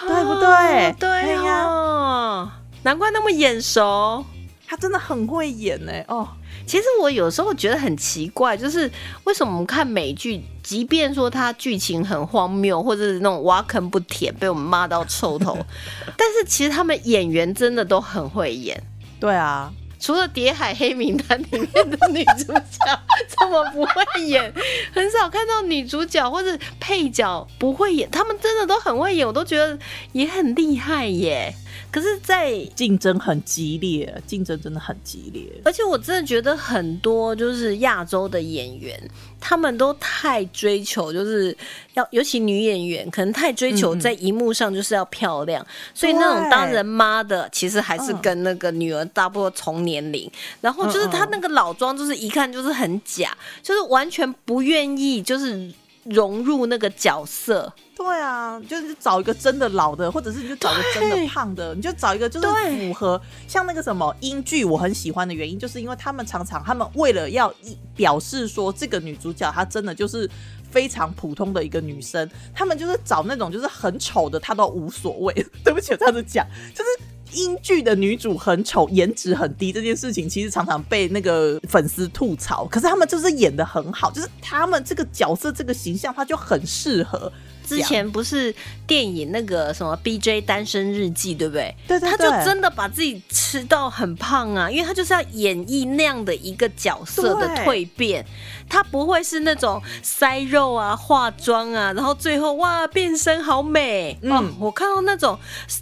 [0.08, 0.92] 对不对？
[1.00, 2.52] 对呀，
[2.82, 4.26] 难怪那么眼熟，
[4.68, 5.94] 他真的很会演呢。
[6.08, 6.28] 哦，
[6.70, 8.90] 其实我有时候觉得很奇怪，就是
[9.24, 15.58] 为什么我们看美剧，即便说它剧情很荒谬，或者是那种挖坑不填，被我们骂到臭头，
[16.16, 18.80] 但是其实他们演员真的都很会演。
[19.20, 24.54] 对啊，除了《谍海黑名单》里面的女主角这么不会演，
[24.94, 29.76] 很少看到女主角或者配角不会演，他们真的都很会演，我都觉得
[30.12, 31.52] 也很厉害耶。
[31.92, 35.44] 可是，在竞争很激烈，竞争真的很激烈。
[35.66, 39.00] 而且我真的觉得很多就是亚洲的演员，
[39.40, 41.56] 他们都太追求，就是
[41.96, 50.30] 要尤其女演员，可能太追求在荧幕上就是要漂亮，所以那种当人妈的，其实还是跟那个女儿差不多同年龄。
[50.62, 55.72] 然后就是她那个老妆，就是一看就是很假，就是完全不愿意就是
[56.06, 57.72] 融入那个角色。
[57.96, 62.48] 对啊，就是找一个真的老的，或者是你就找个真的胖的，你就找一个就是
[62.78, 67.54] 符合像那个什么英剧，我很喜欢的原因，就是因为他们常常他们为了要
[67.96, 70.30] 表示说这个女主角她真的就是
[70.72, 75.34] 非常普通的一个女生，他们就是找那种就是很丑的，她都无所谓。
[75.66, 76.90] 对不起，我这样子讲，就是
[77.34, 82.66] 英剧的女主很丑，颜值很低这件事情，其实常常被那个粉丝吐槽。
[82.66, 87.32] 可是他们就是演的很好，就是他们这个角色这个形象，他就很适合。
[87.70, 88.54] 之前不是
[88.88, 91.76] 电影那个什么 B J 单身日记，对不对？
[91.88, 98.26] 对对对，他就真的把自己吃到很胖啊，因为他就是要演绎那样的一个角色的蜕变，
[98.68, 104.18] 他不会是那种塞肉啊、化妆啊，然后最后哇变身好美。
[104.24, 105.38] 嗯，我看到那种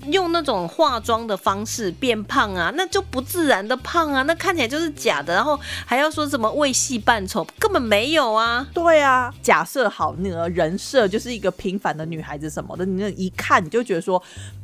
[0.08, 8.68] 用那种化妆的方式变胖啊，那就不自然的胖啊，那看起来就是假的，然后还要说什么为戏扮丑，根本没有啊。
[8.74, 11.77] 对啊，假设好那个人设就是一个平。
[11.78, 14.22] 反的女孩子什么的，你那一看你就觉得说，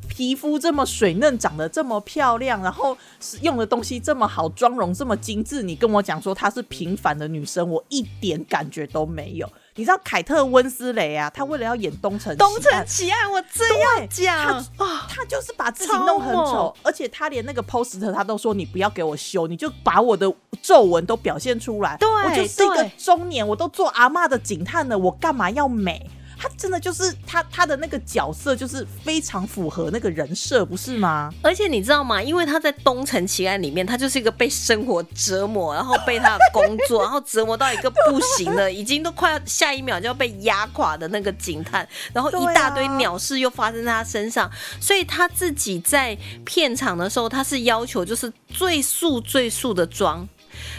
[0.07, 2.97] 皮肤这么水嫩，长得这么漂亮，然后
[3.41, 9.49] 用的东西这么好，妆容这么精致，你跟我讲说她是平凡的女生，我一点感觉都没有。
[9.75, 11.27] 你知道凯特温斯雷啊？
[11.31, 14.37] 她为了要演东城东城奇案，我真要讲
[14.77, 21.97] 啊，她就是把自己弄很丑，而且她连那个 poster 她都说你不要给我修，你就把我的皱纹都表现出来。
[21.97, 26.07] 对，我就是一个中年，我都做阿妈的警探了，我干嘛要美？
[26.43, 31.33] 他真的就是他他的那个角色就是非常符合那个人设，不是吗？
[31.41, 32.21] 而且你知道吗？
[32.21, 46.13] 因为他在《东城奇案》里面，他就是一个被生活折磨，然后被他的工作，然后折磨到一个不行了，已经都快要下一秒就要被压垮的那个警探，然后一大堆鸟事又发生在他身上，所以他自己在
[46.43, 50.27] 片场的时候，他是要求就是最素最素的妆。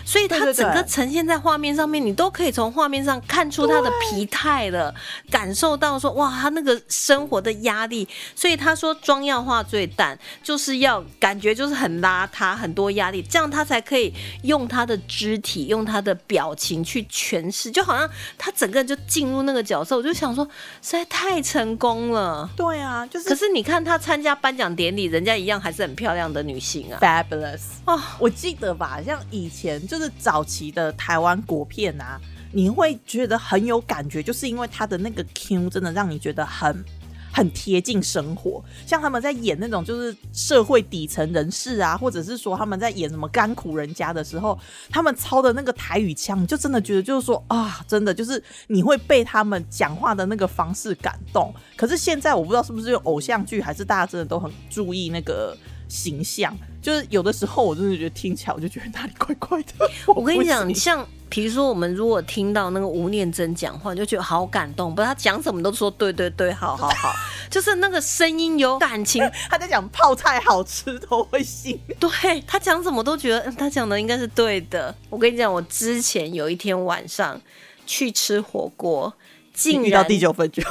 [0.05, 4.95] 所以它整个呈现在画面上面，你都可以从画面上看出他的疲态了，
[5.31, 8.07] 感受到说哇，他那个生活的压力。
[8.35, 14.13] 所以他说妆要化最淡，就是要感觉就是很邋遢，很多压力，这样他才可以
[14.43, 19.97] 用他的肢体、用他的表情去诠释，就好像他整个人就进入那个角色。
[19.97, 20.45] 我就想说，
[20.83, 22.49] 实在太成功了。
[22.57, 23.29] 对啊，就是。
[23.29, 29.74] 可是你看他参加颁奖典礼，人家一样还是很漂亮的女性啊，fabulous 哦，我记得吧，像以前。
[29.87, 32.21] 就是早期的台湾国片啊，
[32.53, 36.85] 你会觉得很有感觉，就是因为他的那个 Q 真的让你觉得很
[37.33, 38.65] 很贴近生活。
[38.87, 44.59] 像他们在演那种就是社会底层人士啊，或者是说他们在演什么甘苦人家的时候，
[44.91, 51.53] 他们操的那个台语腔，就真的觉得就是说啊，真的就是你会被他们讲话的那个方式感动。
[51.77, 55.57] 可是现在我不知道是不是用偶像剧，还是大家真的都很注意那个。
[55.89, 59.91] 形象就是有的时候，我真的觉得听起来我就觉得哪里怪怪的。
[60.15, 67.13] 我跟你讲，像比如说，我们如果听到那个吴念真讲话，就觉得好感动，不是他讲什么都说对对对，好好好，
[67.51, 69.23] 就是那个声音有感情。
[69.49, 74.95] 他在讲泡菜好吃都会信，对他讲什么都觉得他讲的应该是对的。
[75.09, 77.41] 我跟你讲，我之前有一天晚上
[77.87, 79.13] 去吃火锅，
[79.55, 80.63] 竟然到第九分钟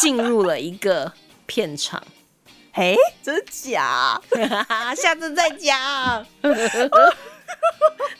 [0.00, 1.10] 进入了一个
[1.46, 2.02] 片场。
[2.74, 4.18] 嘿，真假？
[4.96, 6.26] 下次再讲。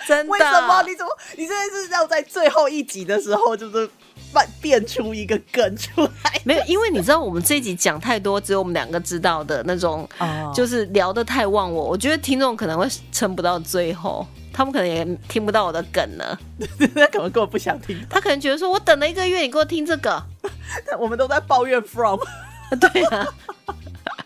[0.06, 0.32] 真的？
[0.32, 0.82] 为什么？
[0.82, 1.18] 你怎么？
[1.38, 3.88] 你真的是要在最后一集的时候，就是
[4.30, 6.38] 变变出一个梗出来？
[6.44, 10.06] 没有，因为你知道，我们这一集讲太多，只有我们两个知道的那种，
[10.54, 11.84] 就是聊得太忘我。
[11.84, 16.38] 我觉得听众可能会撑不到最后，他们可能也听不到我的梗呢。
[16.94, 20.22] 他可能根本不想听，他可能觉得说，我等了一个月，你给我听这个，
[20.98, 22.20] 我们都在抱怨 from。
[22.80, 23.26] 对啊。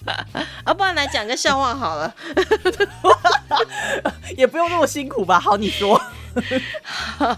[0.64, 2.14] 啊，不然来讲个笑话好了，
[4.36, 5.40] 也不用那么辛苦吧？
[5.40, 6.00] 好，你说。
[6.82, 7.34] 好，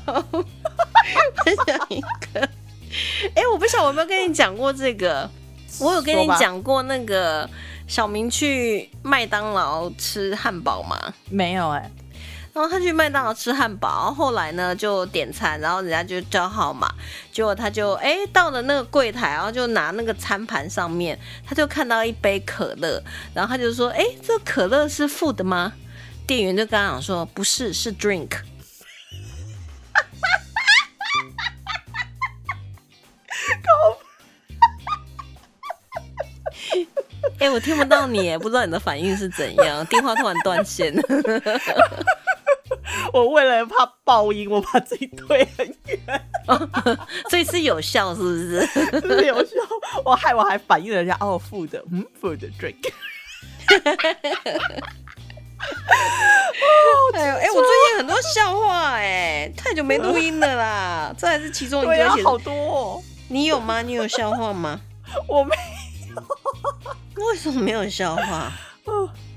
[1.45, 2.41] 分享一个。
[3.35, 5.29] 哎，我不晓得我有没有跟你讲过这个？
[5.81, 7.49] 我有跟你讲过那个
[7.87, 11.15] 小明去麦当劳吃汉堡吗？
[11.31, 11.91] 没有哎。
[12.59, 16.93] 然后他去麦当劳吃汉堡，后来呢就点餐，然后人家就叫号码，
[17.31, 23.01] 结果他就哎到了那个柜台，然后就拿那个餐盘上面，他就看到一杯可乐，
[23.33, 25.73] 然后他就说：“哎，这可乐是负的吗？”
[26.27, 28.31] 店员就跟他讲说：“不是，是 drink。
[37.39, 40.93] ”哎，我听不到你，不知道你的反应是怎样，电话突然断线。
[43.19, 45.99] 我为了怕爆音，我把自己推很远，
[47.29, 48.67] 所以是有效，是不是？
[49.01, 49.57] 是有效。
[50.05, 52.77] 我害我还反应了一下，哦，food，嗯，food drink。
[57.15, 62.09] 哎呦，哎，我最近很多笑话，哎，太久没录音了啦， 这还是其中一个。
[62.23, 63.03] 好多。
[63.29, 63.83] 你有吗？
[63.83, 64.81] 你有笑话吗？
[65.27, 65.57] 我没
[66.15, 67.27] 有。
[67.27, 68.53] 为什么没有笑话？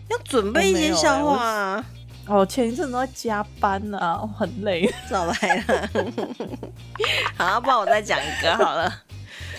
[0.09, 1.84] 要准备一些笑话啊。
[2.32, 3.99] 哦，前一阵都在加班呢，
[4.38, 4.89] 很累。
[5.09, 5.89] 早来了，
[7.38, 9.01] 好，不然我再讲一个好了。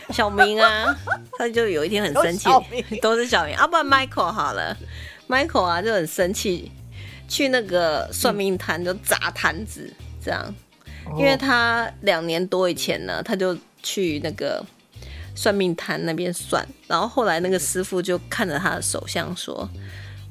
[0.08, 0.96] 小明啊，
[1.38, 2.48] 他就有一天很生气，
[3.02, 3.54] 都是小明。
[3.56, 4.74] 啊，不然 Michael 好了
[5.28, 6.72] ，Michael 啊就很生气，
[7.28, 9.92] 去那个算命摊就砸摊子，
[10.24, 10.54] 这样。
[11.18, 14.64] 因为他两年多以前呢，他就去那个
[15.34, 19.68] 算命摊那边算，然后后来那个师傅就看着他的手相说。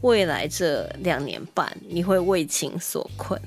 [0.02, 3.40] 未来这两年半，你会为情所困。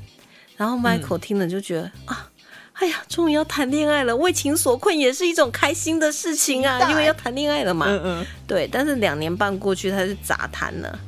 [0.57, 2.31] 然后 Michael 听了就觉得啊，
[2.75, 7.87] 哎呀，终于要谈恋爱了，为情所困也是一种开心的事情啊，因为要谈恋爱了嘛。
[7.89, 8.27] 嗯嗯。
[8.47, 10.99] 对，但是两年半过去，他就砸摊了。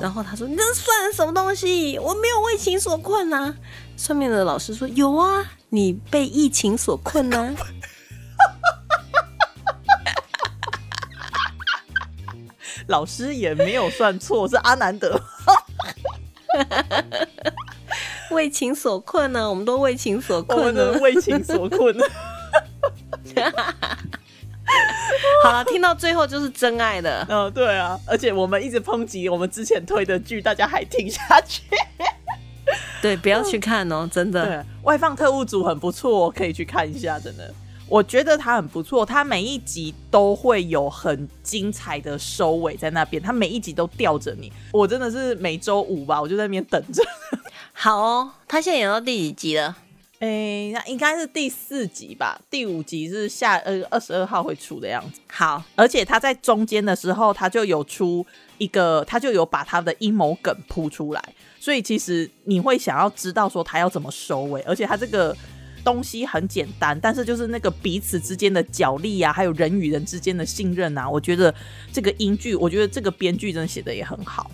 [0.00, 1.96] 然后他说：“你这算什么东西？
[1.98, 3.54] 我没有为情所困啊。”
[3.96, 7.54] 上面的老师说：“有啊，你被疫情所困呢。
[12.88, 15.20] ”老师也没有算错，是阿南德。
[18.30, 21.94] 为情所困呢，我们都为情所困呢，为情所困。
[25.44, 27.24] 好了，听到最后就是真爱的。
[27.28, 31.62] 嗯，对啊，而且我们一直抨击我们之前推的剧，大家还听下去。
[33.02, 34.46] 对，不要去看哦，真的。
[34.46, 37.52] 对，外放特务组很不错，可以去看一下，真的。
[37.88, 44.52] 我觉得它很不错，它每一集都会有很精彩的收尾在那边，它每一集都吊着你。
[44.72, 47.02] 我真的是每周五吧，我就在那边等着。
[47.72, 49.76] 好哦，他现在演到第几集了？
[50.20, 55.20] 哎，那应该是第四集吧，第五集是下呃二十二号会出的样子。
[55.30, 58.24] 好，而且他在中间的时候，他就有出
[58.56, 61.22] 一个，他就有把他的阴谋梗铺出来，
[61.60, 65.36] 所以其实你会想要知道说他要怎么收尾，而且他这个
[65.84, 71.54] 东西很简单，但是就是那个彼此之间的角力啊，还有人与人之间的信任啊，我觉得
[71.92, 74.50] 这个英剧，我觉得这个编剧真的写的也很好。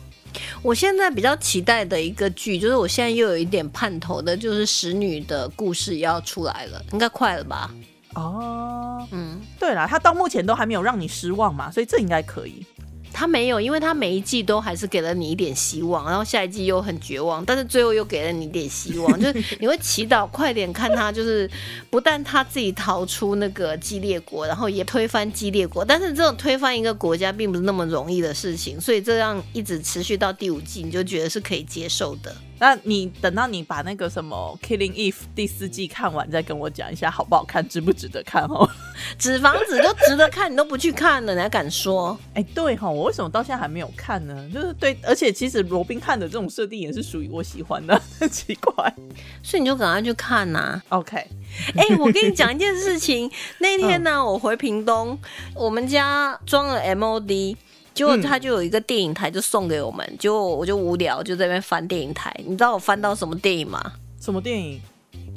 [0.62, 7.74] 我现在比较期待的一个剧，就是我现在又有一点盼头的，就是《使女的故事》要出来了，应该快了吧？
[8.14, 12.64] 哦，嗯，对啦，他到目前都还没有让你失望嘛，所以这应该可以。
[13.13, 21.51] 他没有，因为他每一季都还是给了你一点希望，然后下一季又很绝望，但是最后又给了你一点希望， 就是你会祈祷快点看他，就是
[21.91, 32.35] 不但他自己逃出那个激烈国，然后也推翻激烈国，但是这种推翻一个国家并不是那么容易的事情，所以这样一直持续到第五季，你就觉得是可以接受的。
[32.61, 38.69] 那你等到你把那个什么《Killing Eve》第四季看完，再跟我讲一下好不好看，值不值得看哦？
[39.19, 42.17] 纸房子都值得看，你都不去看了，你还敢说？
[42.35, 44.47] 哎，对哈，我为什么到现在还没有看呢？
[44.53, 48.95] 就是对，而且其实罗宾汉的这种设定也是属于我喜欢的，很 奇怪，
[49.43, 50.81] 所以你就赶快去看呐。
[50.91, 55.19] OK，哎，我跟你讲一件事情，那天呢， 我回屏东，
[55.55, 57.57] 我们家装了 MOD。
[58.01, 60.16] 结果他就有一个电影台，就送给我们。
[60.18, 62.34] 结果我就无聊，就在那边翻电影台。
[62.46, 63.92] 你知道我翻到什么电影吗？
[64.18, 64.80] 什么电影？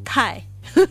[0.05, 0.41] 泰。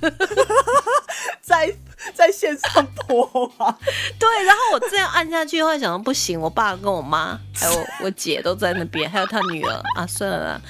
[1.41, 1.75] 在
[2.15, 3.77] 在线上播啊？
[4.19, 4.45] 对。
[4.45, 10.61] 然后我这样按下去，会想到不行，我爸跟我妈 还有我姐都在那边，还有他女儿啊，算了啦，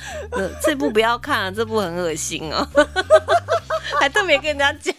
[0.62, 2.66] 这部不要看了，这部很恶心哦。
[4.01, 4.95] 还特别跟人家讲，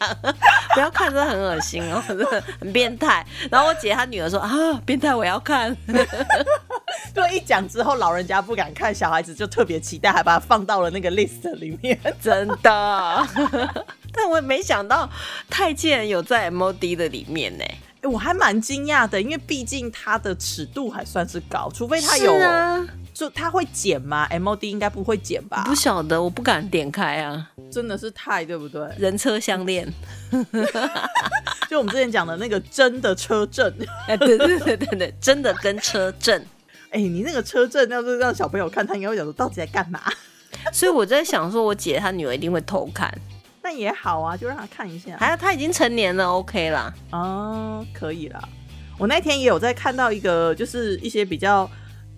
[0.73, 3.25] 不要看，真的很恶心哦，真的很变态。
[3.51, 4.49] 然后我姐她女儿说啊，
[4.85, 5.75] 变态，我要看。
[7.13, 11.99] 对，一讲之后，老人家不敢看，小孩子就特别期待，还把它放到了那个 list 里面。
[12.21, 13.27] 真的，
[14.13, 15.09] 但我也没想到
[15.49, 17.63] 太监有在 MOD 的里面呢。
[18.01, 22.33] 哎，我还蛮惊讶的，因为毕竟它的尺度还算是高，除非它有。
[23.13, 25.63] 就它会剪吗？MOD 应该不会剪吧？
[25.67, 27.51] 不晓得，我不敢点开啊。
[27.71, 28.81] 真的是太对不对？
[28.97, 29.87] 人车相恋，
[31.69, 33.71] 就我们之前讲的那个真的车震，
[34.09, 36.43] 哎，对对对对对，真的跟车震。
[36.89, 40.01] 哎，你那个车震要是让小朋友看，他应该会想说到底在干嘛？
[40.73, 43.15] 所以我在想说，我姐她女儿一定会偷看。
[43.63, 45.17] 那也好啊，就让他看一下。
[45.17, 46.93] 还有他已经成年了，OK 啦。
[47.11, 48.47] 哦，可以啦。
[48.99, 51.67] 我那天也有在看到一个，就是一些比较。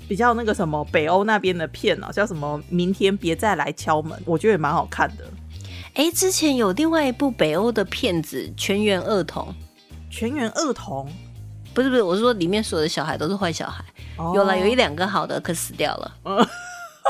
[0.08, 2.62] 比较那个什么北欧那边的片啊，叫什么？
[2.70, 5.26] 明天别再来敲门，我觉得也蛮好看的。
[5.96, 9.48] 哎，之前有另外一部北欧的片子《全员恶童》，
[10.16, 11.12] 全员恶童
[11.74, 13.84] 不是不是，我是说里面所有的小孩都是坏小孩。
[14.36, 16.12] 有了有一两个好的，可死掉了。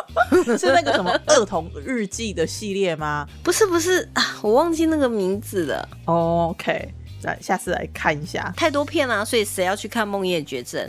[0.58, 3.28] 是那个什么儿童日记的系列吗？
[3.44, 4.08] 不是不是，
[4.42, 5.88] 我忘记那个名字了。
[6.06, 8.54] OK，再下次来看一下。
[8.56, 10.82] 太多片了，所以谁要去看《梦魇绝症》？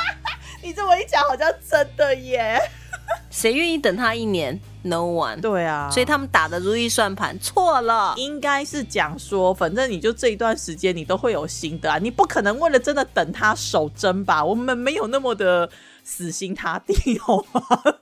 [0.62, 2.60] 你这么一讲，好像真的耶！
[3.30, 5.40] 谁愿意等他一年？No one。
[5.40, 8.14] 对啊，所以他们打的如意算盘错了。
[8.16, 11.98] 应该是讲说，反正你就这一段时间，你都会有新的啊！
[11.98, 14.44] 你不可能为了真的等他守贞吧？
[14.44, 15.68] 我们没有那么的
[16.10, 17.60] 死心塌地，好吗？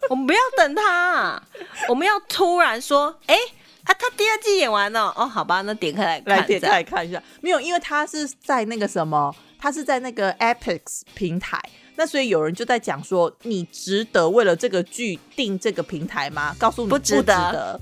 [0.09, 1.43] 我们不要等他，
[1.89, 3.35] 我们要突然说，哎
[3.83, 7.21] 啊，他第二季演完了哦，好吧，那点开来来点开来看一下。
[7.41, 10.83] 没有，因为他是在那个什么，他是在那个 Epic
[11.15, 11.61] 平台。
[11.99, 16.55] 那所以有人就在讲说，你值得为了这个剧定这个平台吗？
[16.61, 17.81] 告诉你不值得，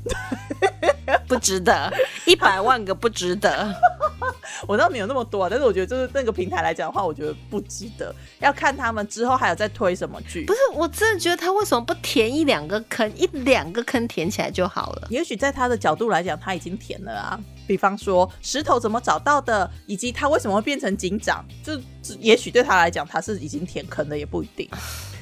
[1.29, 1.93] 不值得，
[2.25, 3.75] 一百万个不值得。
[4.67, 8.15] 我倒没有那么多，啊但是我觉得就是那个平台来讲的话，我觉得不值得。
[8.41, 10.45] 要看他们之后还有在推什么剧。
[10.47, 15.09] 不是，我真的觉得他为什么不填一两个坑，一两个坑填起来就好了？
[15.11, 17.41] 也许在他的角度来讲，他已经填了啊。
[17.67, 21.73] 比方说石头怎么找到的，以及他为什么会变成警长，就
[22.19, 24.69] 也许对他来讲，他是已经填坑的，也不一定。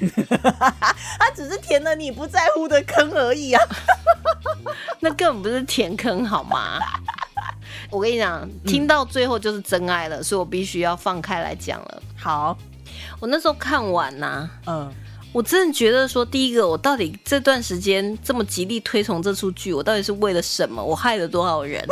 [1.21, 3.63] 他只是填了你不在乎的坑而已啊。
[4.99, 6.81] 那根本不是填坑好吗？
[7.93, 12.03] 我跟你讲，听到最后就是真爱了，所以我必须要放开来讲了。
[12.17, 12.59] 好，
[13.21, 14.93] 我那时候看完呐，嗯。
[15.35, 20.85] 我真的觉得说，第一个，我到底这段时间这么极力推崇这出剧，我到底是为了什么？
[20.85, 21.83] 我害了多少人？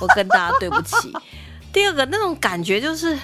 [0.00, 1.12] 我跟大家对不起。
[1.72, 3.16] 第二个，那种感觉就是，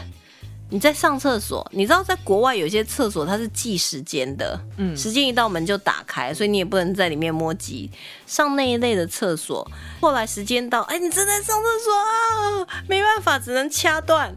[0.75, 7.89] 你在上厕所，你知道在国外有些厕所它是计时间的，嗯，时间一到门就打开，所以你也不能在里面摸鸡。
[8.27, 9.71] 上那一类的厕所，
[10.01, 14.35] 后来时间到，哎，你正在上厕所啊，没办法，只能掐断，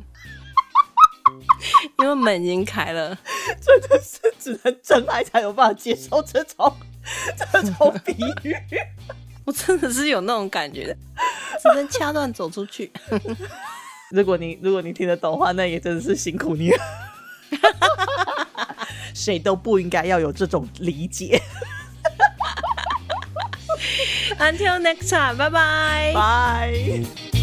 [1.97, 3.17] 因为门已经开了。
[3.59, 6.71] 真的是只能真爱才有办法接受这种
[7.35, 8.13] 这种比
[8.43, 8.55] 喻。
[9.43, 10.95] 我真的是有那种感觉，
[11.63, 12.91] 只能掐断走出去。
[14.11, 16.77] 如果你如果你听得懂的话，那也真的是辛苦你了。
[19.13, 21.41] 谁都不应该要有这种理解。
[24.39, 26.11] Until next time，拜拜。
[26.13, 27.36] 拜。